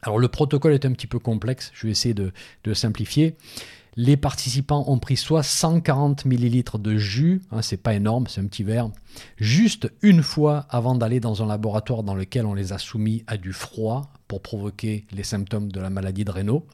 Alors 0.02 0.18
le 0.18 0.28
protocole 0.28 0.74
est 0.74 0.86
un 0.86 0.92
petit 0.94 1.08
peu 1.08 1.20
complexe, 1.20 1.72
je 1.74 1.88
vais 1.88 1.92
essayer 1.92 2.14
de, 2.14 2.32
de 2.64 2.74
simplifier 2.74 3.36
les 3.96 4.18
participants 4.18 4.86
ont 4.88 5.00
pris 5.00 5.18
soit 5.18 5.44
140 5.44 6.26
ml 6.26 6.64
de 6.80 6.98
jus, 6.98 7.42
hein, 7.52 7.62
c'est 7.62 7.78
pas 7.78 7.94
énorme, 7.94 8.26
c'est 8.28 8.42
un 8.42 8.48
petit 8.48 8.64
verre, 8.64 8.90
juste 9.38 9.92
une 10.02 10.24
fois 10.24 10.66
avant 10.70 10.96
d'aller 10.96 11.20
dans 11.20 11.44
un 11.44 11.48
laboratoire 11.48 12.04
dans 12.04 12.16
lequel 12.16 12.46
on 12.46 12.54
les 12.54 12.74
a 12.74 12.78
soumis 12.78 13.24
à 13.28 13.38
du 13.38 13.54
froid 13.54 14.12
pour 14.28 14.42
provoquer 14.42 15.06
les 15.12 15.24
symptômes 15.24 15.72
de 15.72 15.80
la 15.80 15.90
maladie 15.90 16.26
de 16.26 16.32
Raynaud. 16.32 16.66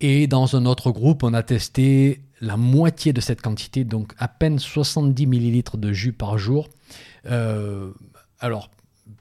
Et 0.00 0.26
dans 0.26 0.54
un 0.56 0.66
autre 0.66 0.90
groupe, 0.90 1.22
on 1.22 1.34
a 1.34 1.42
testé 1.42 2.20
la 2.40 2.56
moitié 2.56 3.12
de 3.12 3.20
cette 3.20 3.40
quantité, 3.40 3.84
donc 3.84 4.12
à 4.18 4.28
peine 4.28 4.58
70 4.58 5.26
ml 5.26 5.80
de 5.80 5.92
jus 5.92 6.12
par 6.12 6.36
jour. 6.36 6.68
Euh, 7.26 7.90
alors, 8.38 8.70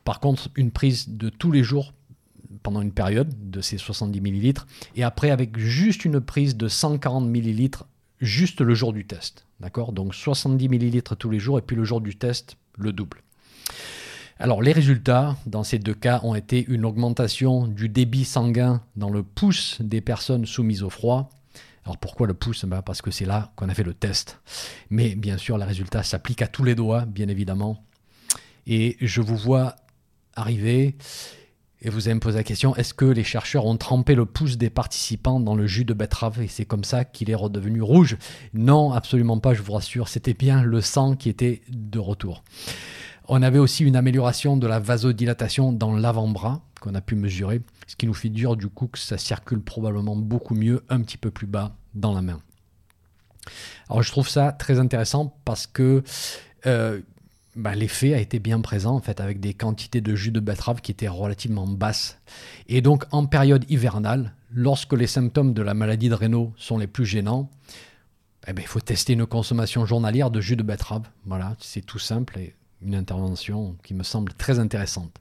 par 0.04 0.20
contre, 0.20 0.50
une 0.56 0.72
prise 0.72 1.10
de 1.10 1.30
tous 1.30 1.52
les 1.52 1.64
jours 1.64 1.94
pendant 2.64 2.82
une 2.82 2.92
période 2.92 3.52
de 3.52 3.62
ces 3.62 3.78
70 3.78 4.22
millilitres, 4.22 4.66
et 4.96 5.04
après 5.04 5.30
avec 5.30 5.58
juste 5.58 6.06
une 6.06 6.22
prise 6.22 6.58
de 6.58 6.68
140 6.68 7.28
millilitres 7.28 7.86
juste 8.20 8.62
le 8.62 8.74
jour 8.74 8.94
du 8.94 9.06
test. 9.06 9.46
D'accord? 9.60 9.92
Donc 9.92 10.16
70 10.16 10.70
millilitres 10.70 11.16
tous 11.16 11.30
les 11.30 11.40
jours, 11.40 11.60
et 11.60 11.62
puis 11.62 11.76
le 11.76 11.84
jour 11.84 12.02
du 12.02 12.16
test, 12.16 12.58
le 12.78 12.92
double. 12.92 13.22
Alors 14.40 14.62
les 14.62 14.72
résultats 14.72 15.38
dans 15.46 15.64
ces 15.64 15.80
deux 15.80 15.94
cas 15.94 16.20
ont 16.24 16.36
été 16.36 16.66
une 16.68 16.86
augmentation 16.86 17.68
du 17.68 17.88
débit 17.88 18.26
sanguin 18.26 18.82
dans 18.96 19.10
le 19.10 19.24
pouce 19.24 19.78
des 19.80 20.02
personnes 20.02 20.46
soumises 20.46 20.84
au 20.84 20.90
froid. 20.90 21.30
Alors 21.86 21.98
pourquoi 21.98 22.28
le 22.28 22.34
pouce? 22.34 22.66
Ben, 22.66 22.82
Parce 22.82 23.02
que 23.02 23.12
c'est 23.12 23.26
là 23.26 23.52
qu'on 23.56 23.70
a 23.70 23.74
fait 23.74 23.84
le 23.84 23.94
test. 23.94 24.40
Mais 24.90 25.16
bien 25.16 25.38
sûr, 25.38 25.58
les 25.58 25.66
résultats 25.66 26.04
s'appliquent 26.04 26.42
à 26.42 26.48
tous 26.48 26.64
les 26.64 26.76
doigts, 26.76 27.06
bien 27.06 27.28
évidemment. 27.28 27.84
Et 28.66 28.98
je 29.02 29.22
vous 29.22 29.38
vois 29.38 29.76
arriver 30.36 30.98
et 31.84 31.90
vous 31.90 32.08
allez 32.08 32.16
me 32.16 32.20
poser 32.22 32.38
la 32.38 32.44
question, 32.44 32.76
est-ce 32.78 32.94
que 32.94 33.04
les 33.04 33.26
chercheurs 33.26 33.66
ont 33.66 33.76
trempé 33.76 34.16
le 34.16 34.26
pouce 34.26 34.58
des 34.58 34.70
participants 34.70 35.42
dans 35.42 35.54
le 35.54 35.68
jus 35.68 35.84
de 35.84 35.94
betterave 35.94 36.42
et 36.42 36.48
c'est 36.48 36.66
comme 36.66 36.86
ça 36.86 37.04
qu'il 37.04 37.30
est 37.30 37.36
redevenu 37.36 37.82
rouge 37.82 38.18
Non, 38.54 38.94
absolument 38.94 39.38
pas, 39.40 39.54
je 39.54 39.62
vous 39.62 39.74
rassure, 39.74 40.08
c'était 40.08 40.34
bien 40.34 40.64
le 40.64 40.80
sang 40.80 41.16
qui 41.18 41.28
était 41.28 41.62
de 41.70 42.00
retour. 42.00 42.44
On 43.28 43.42
avait 43.42 43.60
aussi 43.60 43.84
une 43.84 43.98
amélioration 43.98 44.56
de 44.56 44.66
la 44.66 44.80
vasodilatation 44.80 45.74
dans 45.74 45.94
l'avant-bras 45.94 46.62
qu'on 46.80 46.96
a 46.96 47.02
pu 47.02 47.16
mesurer, 47.16 47.62
ce 47.88 47.98
qui 47.98 48.08
nous 48.08 48.14
fait 48.14 48.30
dire 48.30 48.56
du 48.56 48.68
coup 48.68 48.88
que 48.88 49.00
ça 49.00 49.18
circule 49.18 49.62
probablement 49.62 50.16
beaucoup 50.16 50.56
mieux 50.56 50.84
un 50.90 51.02
petit 51.02 51.18
peu 51.18 51.32
plus 51.32 51.48
bas 51.48 51.76
dans 51.96 52.14
la 52.14 52.22
main. 52.22 52.42
Alors 53.90 54.04
je 54.04 54.12
trouve 54.12 54.30
ça 54.30 54.54
très 54.54 54.80
intéressant 54.80 55.38
parce 55.44 55.68
que 55.68 56.04
euh, 56.66 57.02
bah, 57.56 57.76
l'effet 57.76 58.14
a 58.14 58.20
été 58.20 58.40
bien 58.40 58.62
présent 58.62 58.96
en 58.96 59.02
fait 59.02 59.20
avec 59.20 59.40
des 59.40 59.54
quantités 59.54 60.02
de 60.02 60.16
jus 60.16 60.32
de 60.32 60.40
betterave 60.40 60.82
qui 60.82 60.92
étaient 60.92 61.08
relativement 61.08 61.68
basses. 61.68 62.20
Et 62.68 62.82
donc 62.82 63.06
en 63.12 63.26
période 63.26 63.66
hivernale, 63.70 64.34
lorsque 64.52 64.94
les 64.94 65.08
symptômes 65.08 65.54
de 65.54 65.62
la 65.62 65.74
maladie 65.74 66.10
de 66.10 66.16
Raynaud 66.16 66.54
sont 66.58 66.78
les 66.78 66.88
plus 66.88 67.06
gênants, 67.06 67.50
eh 68.48 68.54
ben, 68.54 68.62
il 68.62 68.68
faut 68.68 68.82
tester 68.82 69.14
une 69.14 69.26
consommation 69.26 69.86
journalière 69.86 70.32
de 70.32 70.42
jus 70.42 70.56
de 70.56 70.64
betterave. 70.64 71.08
Voilà, 71.26 71.56
c'est 71.60 71.86
tout 71.86 72.00
simple 72.00 72.38
et 72.40 72.56
une 72.82 72.96
intervention 72.96 73.78
qui 73.84 73.94
me 73.94 74.04
semble 74.04 74.34
très 74.34 74.60
intéressante. 74.60 75.20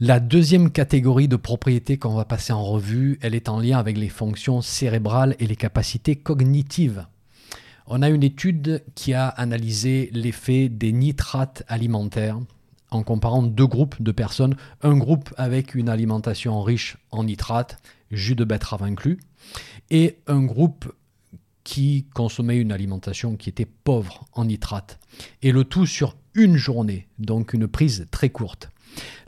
La 0.00 0.18
deuxième 0.18 0.72
catégorie 0.72 1.28
de 1.28 1.36
propriétés 1.36 1.98
qu'on 1.98 2.14
va 2.14 2.24
passer 2.24 2.52
en 2.52 2.64
revue, 2.64 3.18
elle 3.22 3.36
est 3.36 3.48
en 3.48 3.60
lien 3.60 3.78
avec 3.78 3.96
les 3.96 4.08
fonctions 4.08 4.60
cérébrales 4.60 5.36
et 5.38 5.46
les 5.46 5.54
capacités 5.54 6.16
cognitives. 6.16 7.06
On 7.94 8.00
a 8.00 8.08
une 8.08 8.22
étude 8.22 8.82
qui 8.94 9.12
a 9.12 9.28
analysé 9.28 10.08
l'effet 10.14 10.70
des 10.70 10.92
nitrates 10.92 11.62
alimentaires 11.68 12.40
en 12.90 13.02
comparant 13.02 13.42
deux 13.42 13.66
groupes 13.66 14.00
de 14.00 14.12
personnes. 14.12 14.56
Un 14.80 14.96
groupe 14.96 15.34
avec 15.36 15.74
une 15.74 15.90
alimentation 15.90 16.62
riche 16.62 16.96
en 17.10 17.24
nitrates, 17.24 17.76
jus 18.10 18.34
de 18.34 18.44
betterave 18.44 18.82
inclus, 18.82 19.20
et 19.90 20.20
un 20.26 20.42
groupe 20.42 20.90
qui 21.64 22.06
consommait 22.14 22.56
une 22.56 22.72
alimentation 22.72 23.36
qui 23.36 23.50
était 23.50 23.66
pauvre 23.66 24.24
en 24.32 24.46
nitrates. 24.46 24.98
Et 25.42 25.52
le 25.52 25.64
tout 25.64 25.84
sur 25.84 26.16
une 26.32 26.56
journée, 26.56 27.08
donc 27.18 27.52
une 27.52 27.68
prise 27.68 28.08
très 28.10 28.30
courte. 28.30 28.70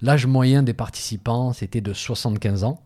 L'âge 0.00 0.25
moyen 0.25 0.62
des 0.62 0.73
participants, 0.73 1.52
c'était 1.52 1.83
de 1.83 1.92
75 1.92 2.64
ans. 2.64 2.83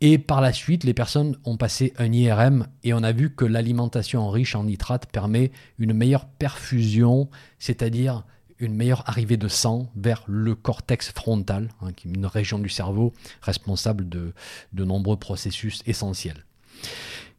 Et 0.00 0.18
par 0.18 0.40
la 0.40 0.52
suite, 0.52 0.84
les 0.84 0.92
personnes 0.92 1.38
ont 1.44 1.56
passé 1.56 1.94
un 1.96 2.12
IRM 2.12 2.66
et 2.84 2.92
on 2.92 3.02
a 3.02 3.12
vu 3.12 3.34
que 3.34 3.46
l'alimentation 3.46 4.28
riche 4.28 4.54
en 4.54 4.64
nitrates 4.64 5.06
permet 5.06 5.52
une 5.78 5.94
meilleure 5.94 6.26
perfusion, 6.26 7.30
c'est-à-dire 7.58 8.24
une 8.58 8.74
meilleure 8.74 9.08
arrivée 9.08 9.36
de 9.36 9.48
sang 9.48 9.90
vers 9.96 10.22
le 10.26 10.54
cortex 10.54 11.12
frontal, 11.12 11.68
hein, 11.80 11.92
qui 11.92 12.08
est 12.08 12.12
une 12.12 12.26
région 12.26 12.58
du 12.58 12.68
cerveau 12.68 13.12
responsable 13.40 14.08
de, 14.08 14.32
de 14.72 14.84
nombreux 14.84 15.16
processus 15.16 15.82
essentiels. 15.86 16.44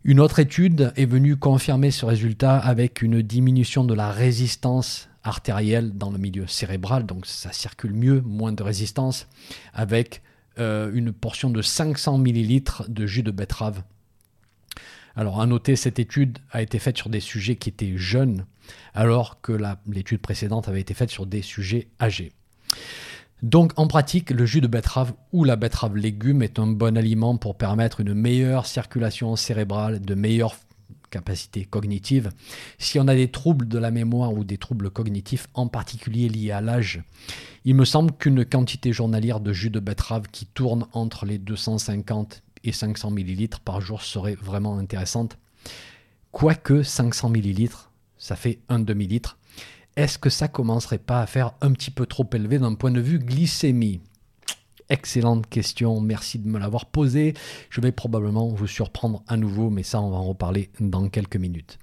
Une 0.03 0.19
autre 0.19 0.39
étude 0.39 0.93
est 0.95 1.05
venue 1.05 1.35
confirmer 1.35 1.91
ce 1.91 2.05
résultat 2.05 2.57
avec 2.57 3.01
une 3.01 3.21
diminution 3.21 3.83
de 3.83 3.93
la 3.93 4.11
résistance 4.11 5.09
artérielle 5.23 5.91
dans 5.97 6.11
le 6.11 6.17
milieu 6.17 6.47
cérébral, 6.47 7.05
donc 7.05 7.25
ça 7.25 7.51
circule 7.51 7.93
mieux, 7.93 8.21
moins 8.21 8.53
de 8.53 8.63
résistance, 8.63 9.27
avec 9.73 10.21
euh, 10.59 10.91
une 10.93 11.11
portion 11.11 11.49
de 11.49 11.61
500 11.61 12.23
ml 12.25 12.61
de 12.87 13.05
jus 13.05 13.23
de 13.23 13.31
betterave. 13.31 13.83
Alors 15.15 15.41
à 15.41 15.47
noter, 15.47 15.75
cette 15.75 15.99
étude 15.99 16.37
a 16.51 16.61
été 16.61 16.77
faite 16.77 16.97
sur 16.97 17.09
des 17.09 17.19
sujets 17.19 17.55
qui 17.55 17.69
étaient 17.69 17.97
jeunes, 17.97 18.45
alors 18.93 19.41
que 19.41 19.57
l'étude 19.87 20.19
précédente 20.19 20.67
avait 20.67 20.81
été 20.81 20.93
faite 20.93 21.09
sur 21.09 21.25
des 21.25 21.41
sujets 21.41 21.87
âgés. 21.99 22.33
Donc 23.43 23.73
en 23.77 23.87
pratique, 23.87 24.31
le 24.31 24.45
jus 24.45 24.61
de 24.61 24.67
betterave 24.67 25.13
ou 25.31 25.43
la 25.43 25.55
betterave 25.55 25.95
légume 25.95 26.41
est 26.41 26.59
un 26.59 26.67
bon 26.67 26.97
aliment 26.97 27.37
pour 27.37 27.57
permettre 27.57 28.01
une 28.01 28.13
meilleure 28.13 28.65
circulation 28.65 29.35
cérébrale, 29.35 30.01
de 30.01 30.15
meilleures 30.15 30.55
capacité 31.17 31.65
cognitive. 31.65 32.29
Si 32.77 32.99
on 32.99 33.07
a 33.07 33.15
des 33.15 33.31
troubles 33.31 33.67
de 33.67 33.79
la 33.79 33.89
mémoire 33.89 34.33
ou 34.33 34.43
des 34.43 34.59
troubles 34.59 34.91
cognitifs, 34.91 35.47
en 35.55 35.67
particulier 35.67 36.29
liés 36.29 36.51
à 36.51 36.61
l'âge, 36.61 37.01
il 37.65 37.73
me 37.73 37.85
semble 37.85 38.11
qu'une 38.11 38.45
quantité 38.45 38.93
journalière 38.93 39.39
de 39.39 39.51
jus 39.51 39.71
de 39.71 39.79
betterave 39.79 40.27
qui 40.31 40.45
tourne 40.45 40.85
entre 40.93 41.25
les 41.25 41.39
250 41.39 42.43
et 42.63 42.71
500 42.71 43.09
millilitres 43.09 43.61
par 43.61 43.81
jour 43.81 44.03
serait 44.03 44.35
vraiment 44.35 44.77
intéressante. 44.77 45.37
Quoique 46.31 46.83
500 46.83 47.29
millilitres, 47.29 47.91
ça 48.19 48.35
fait 48.35 48.59
un 48.69 48.79
demi-litre. 48.79 49.39
Est-ce 49.95 50.19
que 50.19 50.29
ça 50.29 50.47
commencerait 50.47 50.99
pas 50.99 51.21
à 51.21 51.25
faire 51.25 51.53
un 51.61 51.71
petit 51.71 51.89
peu 51.89 52.05
trop 52.05 52.29
élevé 52.31 52.59
d'un 52.59 52.75
point 52.75 52.91
de 52.91 53.01
vue 53.01 53.17
glycémie? 53.17 54.01
Excellente 54.89 55.47
question, 55.47 55.99
merci 55.99 56.39
de 56.39 56.47
me 56.47 56.59
l'avoir 56.59 56.85
posée. 56.85 57.33
Je 57.69 57.81
vais 57.81 57.91
probablement 57.91 58.47
vous 58.47 58.67
surprendre 58.67 59.21
à 59.27 59.35
nouveau, 59.35 59.69
mais 59.69 59.83
ça 59.83 60.01
on 60.01 60.11
va 60.11 60.17
en 60.17 60.23
reparler 60.23 60.69
dans 60.79 61.09
quelques 61.09 61.35
minutes. 61.35 61.77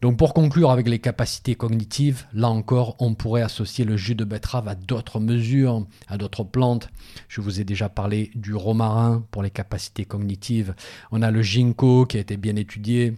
Donc 0.00 0.16
pour 0.16 0.34
conclure 0.34 0.72
avec 0.72 0.88
les 0.88 0.98
capacités 0.98 1.54
cognitives, 1.54 2.26
là 2.34 2.50
encore, 2.50 2.96
on 2.98 3.14
pourrait 3.14 3.42
associer 3.42 3.84
le 3.84 3.96
jus 3.96 4.16
de 4.16 4.24
betterave 4.24 4.66
à 4.66 4.74
d'autres 4.74 5.20
mesures, 5.20 5.86
à 6.08 6.18
d'autres 6.18 6.42
plantes. 6.42 6.88
Je 7.28 7.40
vous 7.40 7.60
ai 7.60 7.64
déjà 7.64 7.88
parlé 7.88 8.32
du 8.34 8.52
romarin 8.52 9.24
pour 9.30 9.44
les 9.44 9.50
capacités 9.50 10.04
cognitives. 10.04 10.74
On 11.12 11.22
a 11.22 11.30
le 11.30 11.40
ginkgo 11.40 12.06
qui 12.06 12.16
a 12.16 12.20
été 12.20 12.36
bien 12.36 12.56
étudié. 12.56 13.14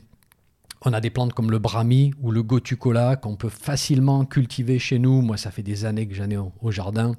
On 0.87 0.93
a 0.93 1.00
des 1.00 1.11
plantes 1.11 1.33
comme 1.33 1.50
le 1.50 1.59
brahmi 1.59 2.12
ou 2.21 2.31
le 2.31 2.43
gotukola 2.43 3.17
qu'on 3.17 3.37
peut 3.37 3.49
facilement 3.49 4.26
cultiver 4.26 4.79
chez 4.79 4.99
nous. 4.99 5.23
Moi, 5.23 5.38
ça 5.38 5.50
fait 5.50 5.62
des 5.62 5.87
années 5.87 6.07
que 6.07 6.14
j'en 6.14 6.29
ai 6.29 6.37
au 6.37 6.71
jardin. 6.71 7.14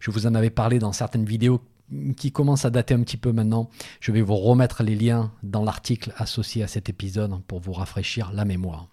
Je 0.00 0.10
vous 0.10 0.26
en 0.26 0.34
avais 0.34 0.50
parlé 0.50 0.80
dans 0.80 0.92
certaines 0.92 1.24
vidéos 1.24 1.60
qui 2.16 2.32
commencent 2.32 2.64
à 2.64 2.70
dater 2.70 2.94
un 2.94 3.02
petit 3.02 3.16
peu 3.16 3.30
maintenant. 3.30 3.70
Je 4.00 4.10
vais 4.10 4.22
vous 4.22 4.36
remettre 4.36 4.82
les 4.82 4.96
liens 4.96 5.30
dans 5.44 5.62
l'article 5.62 6.12
associé 6.16 6.64
à 6.64 6.66
cet 6.66 6.88
épisode 6.88 7.40
pour 7.46 7.60
vous 7.60 7.72
rafraîchir 7.72 8.32
la 8.32 8.44
mémoire. 8.44 8.88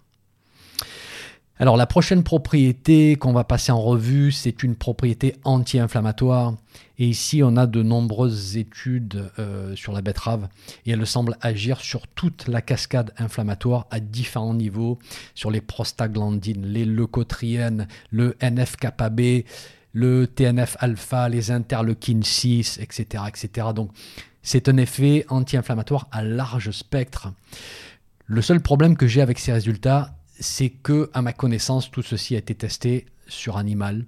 Alors 1.60 1.76
la 1.76 1.86
prochaine 1.86 2.24
propriété 2.24 3.14
qu'on 3.14 3.32
va 3.32 3.44
passer 3.44 3.70
en 3.70 3.80
revue, 3.80 4.32
c'est 4.32 4.64
une 4.64 4.74
propriété 4.74 5.36
anti-inflammatoire. 5.44 6.54
Et 6.98 7.06
ici, 7.06 7.42
on 7.44 7.56
a 7.56 7.66
de 7.66 7.82
nombreuses 7.82 8.56
études 8.56 9.30
euh, 9.38 9.76
sur 9.76 9.92
la 9.92 10.02
betterave 10.02 10.48
et 10.84 10.90
elle 10.90 11.06
semble 11.06 11.36
agir 11.40 11.80
sur 11.80 12.08
toute 12.08 12.48
la 12.48 12.60
cascade 12.60 13.12
inflammatoire 13.18 13.86
à 13.90 14.00
différents 14.00 14.54
niveaux, 14.54 14.98
sur 15.34 15.50
les 15.52 15.60
prostaglandines, 15.60 16.66
les 16.66 16.84
leucotriènes, 16.84 17.86
le 18.10 18.36
NF-kappa 18.40 19.10
B, 19.10 19.44
le 19.92 20.26
TNF-alpha, 20.26 21.28
les 21.28 21.52
interleukines 21.52 22.24
6, 22.24 22.78
etc. 22.80 23.24
etc. 23.28 23.68
Donc 23.74 23.90
c'est 24.42 24.68
un 24.68 24.76
effet 24.76 25.24
anti-inflammatoire 25.28 26.08
à 26.10 26.24
large 26.24 26.72
spectre. 26.72 27.32
Le 28.26 28.42
seul 28.42 28.60
problème 28.60 28.96
que 28.96 29.06
j'ai 29.06 29.20
avec 29.20 29.38
ces 29.38 29.52
résultats, 29.52 30.14
c'est 30.44 30.68
que, 30.68 31.10
à 31.14 31.22
ma 31.22 31.32
connaissance, 31.32 31.90
tout 31.90 32.02
ceci 32.02 32.34
a 32.34 32.38
été 32.38 32.54
testé 32.54 33.06
sur 33.26 33.56
animal. 33.56 34.04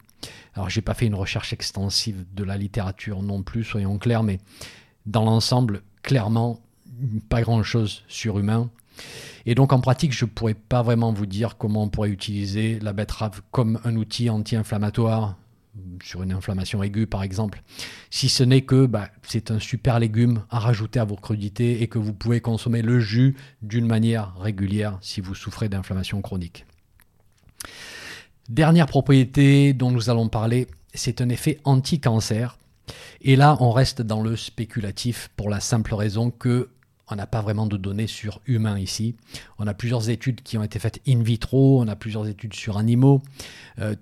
Alors, 0.54 0.68
j'ai 0.68 0.82
pas 0.82 0.94
fait 0.94 1.06
une 1.06 1.14
recherche 1.14 1.52
extensive 1.52 2.24
de 2.34 2.44
la 2.44 2.56
littérature 2.56 3.22
non 3.22 3.42
plus, 3.42 3.64
soyons 3.64 3.98
clairs, 3.98 4.22
mais 4.22 4.38
dans 5.06 5.24
l'ensemble, 5.24 5.82
clairement, 6.02 6.60
pas 7.28 7.40
grand-chose 7.40 8.04
sur 8.06 8.38
humain. 8.38 8.70
Et 9.46 9.54
donc, 9.54 9.72
en 9.72 9.80
pratique, 9.80 10.12
je 10.12 10.24
pourrais 10.24 10.54
pas 10.54 10.82
vraiment 10.82 11.12
vous 11.12 11.26
dire 11.26 11.56
comment 11.56 11.84
on 11.84 11.88
pourrait 11.88 12.10
utiliser 12.10 12.78
la 12.80 12.92
betterave 12.92 13.40
comme 13.50 13.80
un 13.84 13.96
outil 13.96 14.28
anti-inflammatoire 14.28 15.36
sur 16.02 16.22
une 16.22 16.32
inflammation 16.32 16.82
aiguë 16.82 17.06
par 17.06 17.22
exemple, 17.22 17.62
si 18.10 18.28
ce 18.28 18.42
n'est 18.42 18.62
que 18.62 18.86
bah, 18.86 19.10
c'est 19.22 19.50
un 19.50 19.58
super 19.58 19.98
légume 19.98 20.44
à 20.50 20.58
rajouter 20.58 21.00
à 21.00 21.04
vos 21.04 21.16
crudités 21.16 21.82
et 21.82 21.88
que 21.88 21.98
vous 21.98 22.12
pouvez 22.12 22.40
consommer 22.40 22.82
le 22.82 23.00
jus 23.00 23.36
d'une 23.62 23.86
manière 23.86 24.36
régulière 24.38 24.98
si 25.00 25.20
vous 25.20 25.34
souffrez 25.34 25.68
d'inflammation 25.68 26.20
chronique. 26.22 26.66
Dernière 28.48 28.86
propriété 28.86 29.72
dont 29.72 29.90
nous 29.90 30.08
allons 30.08 30.28
parler, 30.28 30.68
c'est 30.94 31.20
un 31.20 31.28
effet 31.28 31.58
anti-cancer. 31.64 32.58
Et 33.20 33.34
là, 33.34 33.56
on 33.60 33.72
reste 33.72 34.02
dans 34.02 34.22
le 34.22 34.36
spéculatif 34.36 35.30
pour 35.36 35.50
la 35.50 35.58
simple 35.58 35.94
raison 35.94 36.30
que 36.30 36.70
on 37.08 37.14
n'a 37.14 37.26
pas 37.26 37.40
vraiment 37.40 37.66
de 37.66 37.76
données 37.76 38.08
sur 38.08 38.40
humains 38.46 38.78
ici. 38.78 39.14
On 39.58 39.66
a 39.66 39.74
plusieurs 39.74 40.10
études 40.10 40.42
qui 40.42 40.58
ont 40.58 40.64
été 40.64 40.78
faites 40.78 41.00
in 41.06 41.22
vitro, 41.22 41.80
on 41.80 41.86
a 41.86 41.94
plusieurs 41.94 42.26
études 42.26 42.54
sur 42.54 42.78
animaux. 42.78 43.22
Euh, 43.78 43.94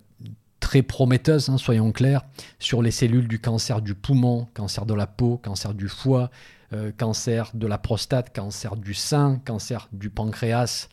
très 0.64 0.80
prometteuse, 0.80 1.50
hein, 1.50 1.58
soyons 1.58 1.92
clairs, 1.92 2.22
sur 2.58 2.80
les 2.80 2.90
cellules 2.90 3.28
du 3.28 3.38
cancer 3.38 3.82
du 3.82 3.94
poumon, 3.94 4.48
cancer 4.54 4.86
de 4.86 4.94
la 4.94 5.06
peau, 5.06 5.36
cancer 5.36 5.74
du 5.74 5.88
foie, 5.88 6.30
euh, 6.72 6.90
cancer 6.96 7.50
de 7.52 7.66
la 7.66 7.76
prostate, 7.76 8.34
cancer 8.34 8.74
du 8.74 8.94
sein, 8.94 9.42
cancer 9.44 9.88
du 9.92 10.08
pancréas. 10.08 10.88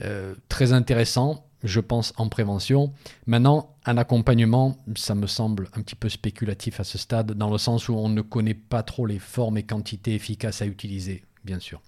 Euh, 0.00 0.36
très 0.48 0.72
intéressant, 0.72 1.44
je 1.64 1.80
pense, 1.80 2.12
en 2.18 2.28
prévention. 2.28 2.92
Maintenant, 3.26 3.74
un 3.84 3.98
accompagnement, 3.98 4.76
ça 4.96 5.16
me 5.16 5.26
semble 5.26 5.68
un 5.74 5.82
petit 5.82 5.96
peu 5.96 6.08
spéculatif 6.08 6.78
à 6.78 6.84
ce 6.84 6.96
stade, 6.96 7.32
dans 7.32 7.50
le 7.50 7.58
sens 7.58 7.88
où 7.88 7.94
on 7.94 8.08
ne 8.08 8.22
connaît 8.22 8.54
pas 8.54 8.84
trop 8.84 9.06
les 9.06 9.18
formes 9.18 9.58
et 9.58 9.64
quantités 9.64 10.14
efficaces 10.14 10.62
à 10.62 10.66
utiliser, 10.66 11.24
bien 11.44 11.58
sûr. 11.58 11.82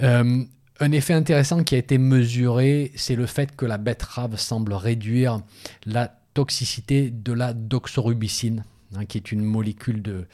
Euh, 0.00 0.44
un 0.82 0.92
effet 0.92 1.14
intéressant 1.14 1.62
qui 1.62 1.76
a 1.76 1.78
été 1.78 1.96
mesuré, 1.96 2.92
c'est 2.96 3.14
le 3.14 3.26
fait 3.26 3.54
que 3.54 3.64
la 3.64 3.78
betterave 3.78 4.36
semble 4.36 4.72
réduire 4.72 5.40
la 5.86 6.08
toxicité 6.34 7.10
de 7.10 7.32
la 7.32 7.52
doxorubicine, 7.52 8.64
hein, 8.96 9.04
qui 9.04 9.16
est 9.16 9.30
une 9.30 9.44
molécule 9.44 10.02
de, 10.02 10.26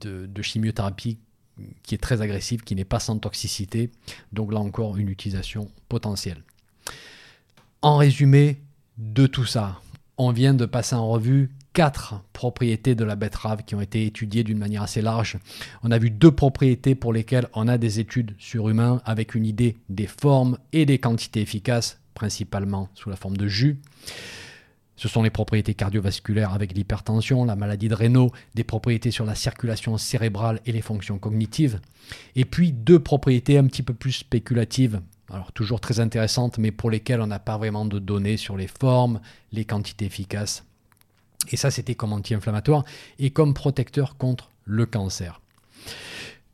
de, 0.00 0.42
chimiothérapie 0.42 1.18
qui 1.82 1.94
est 1.94 1.98
très 1.98 2.22
agressive, 2.22 2.62
qui 2.62 2.76
n'est 2.76 2.84
pas 2.84 3.00
sans 3.00 3.18
toxicité. 3.18 3.90
Donc 4.32 4.52
là 4.52 4.60
encore, 4.60 4.96
une 4.96 5.08
utilisation 5.08 5.68
potentielle. 5.88 6.42
En 7.82 7.96
résumé 7.96 8.60
de 8.96 9.26
tout 9.26 9.44
ça, 9.44 9.80
on 10.18 10.30
vient 10.30 10.54
de 10.54 10.66
passer 10.66 10.94
en 10.94 11.08
revue 11.08 11.50
quatre 11.72 12.22
propriétés 12.32 12.94
de 12.94 13.04
la 13.04 13.16
betterave 13.16 13.62
qui 13.64 13.74
ont 13.74 13.80
été 13.80 14.04
étudiées 14.04 14.44
d'une 14.44 14.58
manière 14.58 14.82
assez 14.82 15.02
large. 15.02 15.38
On 15.82 15.90
a 15.90 15.98
vu 15.98 16.10
deux 16.10 16.32
propriétés 16.32 16.94
pour 16.94 17.12
lesquelles 17.12 17.48
on 17.54 17.68
a 17.68 17.78
des 17.78 18.00
études 18.00 18.34
sur 18.38 18.68
humains 18.68 19.00
avec 19.04 19.34
une 19.34 19.46
idée 19.46 19.76
des 19.88 20.06
formes 20.06 20.58
et 20.72 20.86
des 20.86 20.98
quantités 20.98 21.40
efficaces, 21.40 22.00
principalement 22.14 22.88
sous 22.94 23.10
la 23.10 23.16
forme 23.16 23.36
de 23.36 23.46
jus. 23.46 23.80
Ce 24.96 25.08
sont 25.08 25.22
les 25.22 25.30
propriétés 25.30 25.72
cardiovasculaires 25.72 26.52
avec 26.52 26.74
l'hypertension, 26.74 27.46
la 27.46 27.56
maladie 27.56 27.88
de 27.88 27.94
Raynaud, 27.94 28.32
des 28.54 28.64
propriétés 28.64 29.10
sur 29.10 29.24
la 29.24 29.34
circulation 29.34 29.96
cérébrale 29.96 30.60
et 30.66 30.72
les 30.72 30.82
fonctions 30.82 31.18
cognitives. 31.18 31.80
Et 32.36 32.44
puis 32.44 32.72
deux 32.72 32.98
propriétés 32.98 33.56
un 33.56 33.66
petit 33.66 33.82
peu 33.82 33.94
plus 33.94 34.12
spéculatives, 34.12 35.00
alors 35.32 35.52
toujours 35.52 35.80
très 35.80 36.00
intéressantes, 36.00 36.58
mais 36.58 36.72
pour 36.72 36.90
lesquelles 36.90 37.22
on 37.22 37.28
n'a 37.28 37.38
pas 37.38 37.56
vraiment 37.56 37.86
de 37.86 37.98
données 37.98 38.36
sur 38.36 38.58
les 38.58 38.66
formes, 38.66 39.20
les 39.52 39.64
quantités 39.64 40.04
efficaces 40.04 40.64
et 41.50 41.56
ça, 41.56 41.70
c'était 41.70 41.94
comme 41.94 42.12
anti-inflammatoire 42.12 42.84
et 43.18 43.30
comme 43.30 43.54
protecteur 43.54 44.16
contre 44.16 44.50
le 44.64 44.86
cancer. 44.86 45.40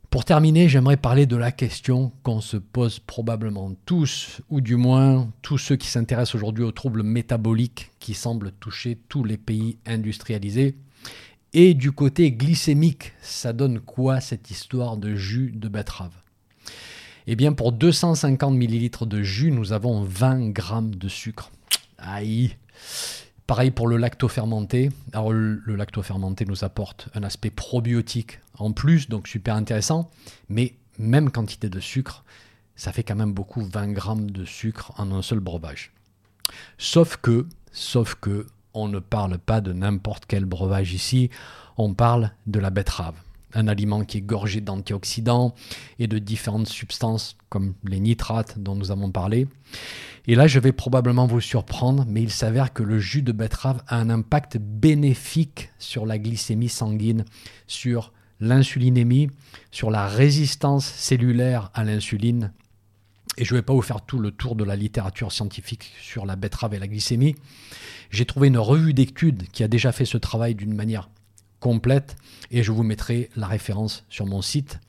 Pour 0.09 0.23
terminer, 0.23 0.69
j'aimerais 0.69 0.97
parler 0.97 1.25
de 1.25 1.35
la 1.35 1.51
question 1.51 2.13
qu'on 2.23 2.39
se 2.39 2.57
pose 2.57 2.99
probablement 2.99 3.73
tous, 3.85 4.41
ou 4.49 4.61
du 4.61 4.77
moins 4.77 5.29
tous 5.41 5.57
ceux 5.57 5.75
qui 5.75 5.87
s'intéressent 5.87 6.35
aujourd'hui 6.35 6.63
aux 6.63 6.71
troubles 6.71 7.03
métaboliques 7.03 7.91
qui 7.99 8.13
semblent 8.13 8.53
toucher 8.53 8.97
tous 9.09 9.25
les 9.25 9.37
pays 9.37 9.77
industrialisés. 9.85 10.75
Et 11.53 11.73
du 11.73 11.91
côté 11.91 12.31
glycémique, 12.31 13.13
ça 13.21 13.51
donne 13.51 13.79
quoi 13.79 14.21
cette 14.21 14.49
histoire 14.49 14.97
de 14.97 15.15
jus 15.15 15.51
de 15.53 15.67
betterave? 15.67 16.15
Eh 17.27 17.35
bien, 17.35 17.51
pour 17.51 17.73
250 17.73 18.55
ml 18.55 19.07
de 19.07 19.21
jus, 19.21 19.51
nous 19.51 19.73
avons 19.73 20.03
20 20.03 20.49
grammes 20.51 20.95
de 20.95 21.09
sucre. 21.09 21.51
Aïe 21.97 22.55
Pareil 23.47 23.71
pour 23.71 23.87
le 23.87 23.95
lactofermenté. 23.95 24.89
Alors 25.13 25.31
le, 25.31 25.61
lactofermenté 25.65 26.45
nous 26.45 26.65
apporte 26.65 27.07
un 27.15 27.23
aspect 27.23 27.49
probiotique 27.49 28.41
en 28.57 28.73
plus, 28.73 29.07
donc 29.07 29.29
super 29.29 29.55
intéressant. 29.55 30.11
Mais 30.49 30.75
même 30.99 31.31
quantité 31.31 31.69
de 31.69 31.79
sucre, 31.79 32.25
ça 32.75 32.91
fait 32.91 33.03
quand 33.03 33.15
même 33.15 33.31
beaucoup 33.31 33.63
20 33.63 33.93
grammes 33.93 34.29
de 34.29 34.43
sucre 34.43 34.91
en 34.97 35.13
un 35.13 35.21
seul 35.21 35.39
breuvage. 35.39 35.93
Sauf 36.77 37.15
que, 37.17 37.47
sauf 37.71 38.15
que, 38.15 38.47
on 38.73 38.89
ne 38.89 38.99
parle 38.99 39.37
pas 39.37 39.61
de 39.61 39.71
n'importe 39.71 40.25
quel 40.27 40.43
breuvage 40.43 40.93
ici, 40.93 41.29
on 41.77 41.93
parle 41.93 42.31
de 42.47 42.59
la 42.59 42.69
betterave 42.69 43.15
un 43.57 43.67
aliment 43.67 44.05
qui 44.05 44.19
est 44.19 44.21
gorgé 44.21 44.61
d'antioxydants 44.61 45.53
et 45.99 46.07
de 46.07 46.19
différentes 46.19 46.69
substances 46.69 47.35
comme 47.49 47.73
les 47.83 47.99
nitrates 47.99 48.59
dont 48.59 48.75
nous 48.75 48.91
avons 48.91 49.11
parlé. 49.11 49.47
Et 50.27 50.35
là, 50.35 50.47
je 50.47 50.59
vais 50.59 50.73
probablement 50.73 51.25
vous 51.25 51.41
surprendre, 51.41 52.05
mais 52.07 52.21
il 52.21 52.31
s'avère 52.31 52.73
que 52.73 52.83
le 52.83 52.99
jus 52.99 53.21
de 53.21 53.31
betterave 53.31 53.81
a 53.87 53.97
un 53.97 54.09
impact 54.09 54.57
bénéfique 54.57 55.71
sur 55.79 56.05
la 56.05 56.19
glycémie 56.19 56.69
sanguine, 56.69 57.25
sur 57.65 58.13
l'insulinémie, 58.39 59.29
sur 59.71 59.89
la 59.89 60.07
résistance 60.07 60.85
cellulaire 60.85 61.71
à 61.73 61.83
l'insuline. 61.83 62.51
Et 63.37 63.45
je 63.45 63.53
ne 63.53 63.59
vais 63.59 63.63
pas 63.63 63.73
vous 63.73 63.81
faire 63.81 64.01
tout 64.01 64.19
le 64.19 64.31
tour 64.31 64.55
de 64.55 64.63
la 64.63 64.75
littérature 64.75 65.31
scientifique 65.31 65.93
sur 66.01 66.25
la 66.25 66.35
betterave 66.35 66.73
et 66.73 66.79
la 66.79 66.87
glycémie. 66.87 67.35
J'ai 68.11 68.25
trouvé 68.25 68.47
une 68.47 68.57
revue 68.57 68.93
d'études 68.93 69.47
qui 69.51 69.63
a 69.63 69.67
déjà 69.67 69.91
fait 69.91 70.05
ce 70.05 70.17
travail 70.17 70.55
d'une 70.55 70.73
manière 70.73 71.09
et 72.51 72.63
je 72.63 72.71
vous 72.71 72.83
mettrai 72.83 73.29
la 73.35 73.47
référence 73.47 74.03
sur 74.09 74.25
mon 74.25 74.41
site. 74.41 74.79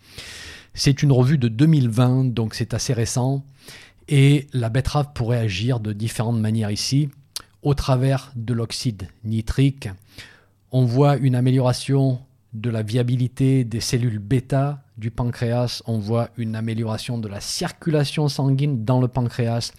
C'est 0.75 1.03
une 1.03 1.13
revue 1.13 1.39
de 1.39 1.49
2020, 1.49 2.35
donc 2.35 2.55
c'est 2.55 2.75
assez 2.75 2.93
récent. 2.93 3.45
Et 4.09 4.47
la 4.53 4.69
betterave 4.69 5.13
pourrait 5.15 5.39
agir 5.39 5.81
de 5.81 5.93
différentes 5.93 6.41
manières 6.41 6.71
ici. 6.71 7.09
Au 7.63 7.75
travers 7.75 8.33
de 8.37 8.55
l'oxyde 8.55 9.09
nitrique, 9.25 9.89
on 10.71 10.85
voit 10.85 11.17
une 11.17 11.35
amélioration 11.35 12.21
de 12.55 12.71
la 12.71 12.83
viabilité 12.83 13.65
des 13.65 13.81
cellules 13.81 14.19
bêta 14.19 14.83
du 14.97 15.11
pancréas, 15.11 15.83
on 15.87 15.99
voit 15.99 16.31
une 16.37 16.57
amélioration 16.57 17.19
de 17.19 17.29
la 17.29 17.41
circulation 17.41 18.29
sanguine 18.29 18.85
dans 18.85 19.01
le 19.01 19.09
pancréas, 19.09 19.73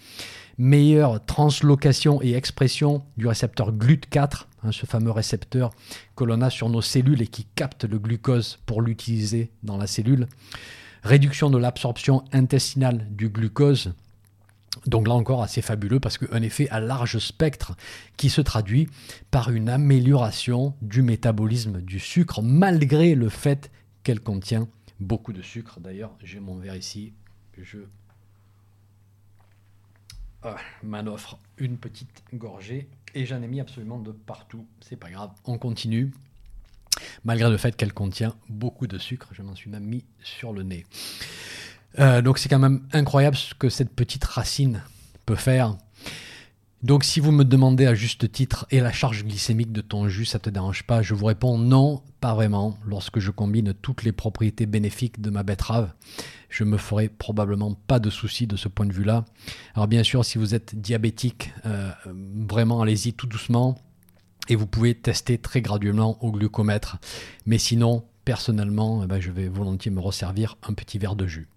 meilleure 0.58 1.24
translocation 1.24 2.22
et 2.22 2.34
expression 2.34 3.02
du 3.16 3.26
récepteur 3.26 3.72
GLUT4 3.72 4.44
hein, 4.62 4.72
ce 4.72 4.86
fameux 4.86 5.10
récepteur 5.10 5.70
que 6.16 6.24
l'on 6.24 6.40
a 6.40 6.50
sur 6.50 6.68
nos 6.68 6.82
cellules 6.82 7.22
et 7.22 7.26
qui 7.26 7.46
capte 7.54 7.84
le 7.84 7.98
glucose 7.98 8.58
pour 8.66 8.82
l'utiliser 8.82 9.50
dans 9.62 9.76
la 9.76 9.86
cellule. 9.86 10.26
Réduction 11.02 11.50
de 11.50 11.58
l'absorption 11.58 12.24
intestinale 12.32 13.06
du 13.10 13.28
glucose. 13.28 13.94
Donc 14.86 15.08
là 15.08 15.14
encore 15.14 15.42
assez 15.42 15.62
fabuleux 15.62 16.00
parce 16.00 16.18
qu'un 16.18 16.42
effet 16.42 16.68
à 16.70 16.80
large 16.80 17.18
spectre 17.18 17.76
qui 18.16 18.30
se 18.30 18.40
traduit 18.40 18.88
par 19.30 19.50
une 19.50 19.68
amélioration 19.68 20.74
du 20.80 21.02
métabolisme 21.02 21.80
du 21.80 21.98
sucre 21.98 22.42
malgré 22.42 23.14
le 23.14 23.28
fait 23.28 23.70
qu'elle 24.04 24.20
contient 24.20 24.68
beaucoup 25.00 25.32
de 25.32 25.42
sucre. 25.42 25.80
D'ailleurs, 25.80 26.12
j'ai 26.22 26.40
mon 26.40 26.56
verre 26.56 26.76
ici. 26.76 27.12
Je 27.58 27.78
ah, 30.42 30.56
m'en 30.82 31.06
offre 31.06 31.38
une 31.58 31.76
petite 31.76 32.22
gorgée 32.32 32.88
et 33.14 33.26
j'en 33.26 33.42
ai 33.42 33.46
mis 33.46 33.60
absolument 33.60 33.98
de 33.98 34.12
partout. 34.12 34.66
C'est 34.80 34.96
pas 34.96 35.10
grave, 35.10 35.30
on 35.44 35.58
continue. 35.58 36.12
Malgré 37.24 37.50
le 37.50 37.56
fait 37.56 37.76
qu'elle 37.76 37.92
contient 37.92 38.34
beaucoup 38.48 38.86
de 38.86 38.98
sucre, 38.98 39.28
je 39.32 39.42
m'en 39.42 39.54
suis 39.54 39.70
même 39.70 39.84
mis 39.84 40.04
sur 40.22 40.52
le 40.52 40.62
nez. 40.62 40.86
Euh, 41.98 42.22
donc 42.22 42.38
c'est 42.38 42.48
quand 42.48 42.58
même 42.58 42.86
incroyable 42.92 43.36
ce 43.36 43.54
que 43.54 43.68
cette 43.68 43.94
petite 43.94 44.24
racine 44.24 44.82
peut 45.26 45.36
faire 45.36 45.76
donc 46.82 47.04
si 47.04 47.20
vous 47.20 47.30
me 47.30 47.44
demandez 47.44 47.86
à 47.86 47.94
juste 47.94 48.32
titre, 48.32 48.66
et 48.70 48.80
la 48.80 48.92
charge 48.92 49.24
glycémique 49.24 49.72
de 49.72 49.82
ton 49.82 50.08
jus, 50.08 50.24
ça 50.24 50.38
te 50.38 50.48
dérange 50.48 50.84
pas 50.84 51.02
Je 51.02 51.14
vous 51.14 51.26
réponds 51.26 51.58
non, 51.58 52.02
pas 52.20 52.34
vraiment. 52.34 52.78
Lorsque 52.86 53.18
je 53.18 53.30
combine 53.30 53.74
toutes 53.74 54.02
les 54.02 54.12
propriétés 54.12 54.64
bénéfiques 54.64 55.20
de 55.20 55.28
ma 55.28 55.42
betterave, 55.42 55.92
je 56.48 56.64
me 56.64 56.78
ferai 56.78 57.08
probablement 57.08 57.74
pas 57.74 57.98
de 57.98 58.08
soucis 58.08 58.46
de 58.46 58.56
ce 58.56 58.68
point 58.68 58.86
de 58.86 58.92
vue-là. 58.92 59.26
Alors 59.74 59.88
bien 59.88 60.02
sûr, 60.02 60.24
si 60.24 60.38
vous 60.38 60.54
êtes 60.54 60.74
diabétique, 60.80 61.52
euh, 61.66 61.90
vraiment 62.48 62.80
allez-y 62.80 63.12
tout 63.12 63.26
doucement, 63.26 63.78
et 64.48 64.56
vous 64.56 64.66
pouvez 64.66 64.94
tester 64.94 65.38
très 65.38 65.60
graduellement 65.60 66.22
au 66.24 66.32
glucomètre. 66.32 66.98
Mais 67.44 67.58
sinon, 67.58 68.04
personnellement, 68.24 69.02
eh 69.04 69.06
ben, 69.06 69.20
je 69.20 69.30
vais 69.30 69.48
volontiers 69.48 69.90
me 69.90 70.00
resservir 70.00 70.56
un 70.66 70.72
petit 70.72 70.98
verre 70.98 71.14
de 71.14 71.26
jus. 71.26 71.48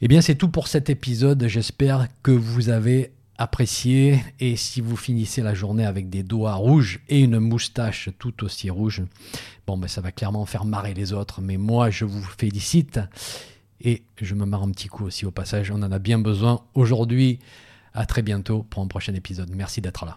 Eh 0.00 0.08
bien, 0.08 0.20
c'est 0.20 0.34
tout 0.34 0.48
pour 0.48 0.68
cet 0.68 0.90
épisode. 0.90 1.46
J'espère 1.48 2.08
que 2.22 2.30
vous 2.30 2.68
avez 2.68 3.12
apprécié. 3.38 4.22
Et 4.40 4.56
si 4.56 4.80
vous 4.80 4.96
finissez 4.96 5.42
la 5.42 5.54
journée 5.54 5.84
avec 5.84 6.08
des 6.08 6.22
doigts 6.22 6.54
rouges 6.54 7.00
et 7.08 7.20
une 7.20 7.38
moustache 7.38 8.10
tout 8.18 8.44
aussi 8.44 8.70
rouge, 8.70 9.02
bon, 9.66 9.76
ben, 9.76 9.88
ça 9.88 10.00
va 10.00 10.12
clairement 10.12 10.46
faire 10.46 10.64
marrer 10.64 10.94
les 10.94 11.12
autres. 11.12 11.40
Mais 11.40 11.56
moi, 11.56 11.90
je 11.90 12.04
vous 12.04 12.22
félicite. 12.22 13.00
Et 13.80 14.02
je 14.20 14.34
me 14.34 14.46
marre 14.46 14.62
un 14.62 14.70
petit 14.70 14.88
coup 14.88 15.04
aussi 15.04 15.26
au 15.26 15.30
passage. 15.30 15.70
On 15.70 15.82
en 15.82 15.92
a 15.92 15.98
bien 15.98 16.18
besoin 16.18 16.62
aujourd'hui. 16.74 17.38
À 17.94 18.04
très 18.04 18.22
bientôt 18.22 18.62
pour 18.62 18.82
un 18.82 18.86
prochain 18.88 19.14
épisode. 19.14 19.50
Merci 19.54 19.80
d'être 19.80 20.04
là. 20.04 20.16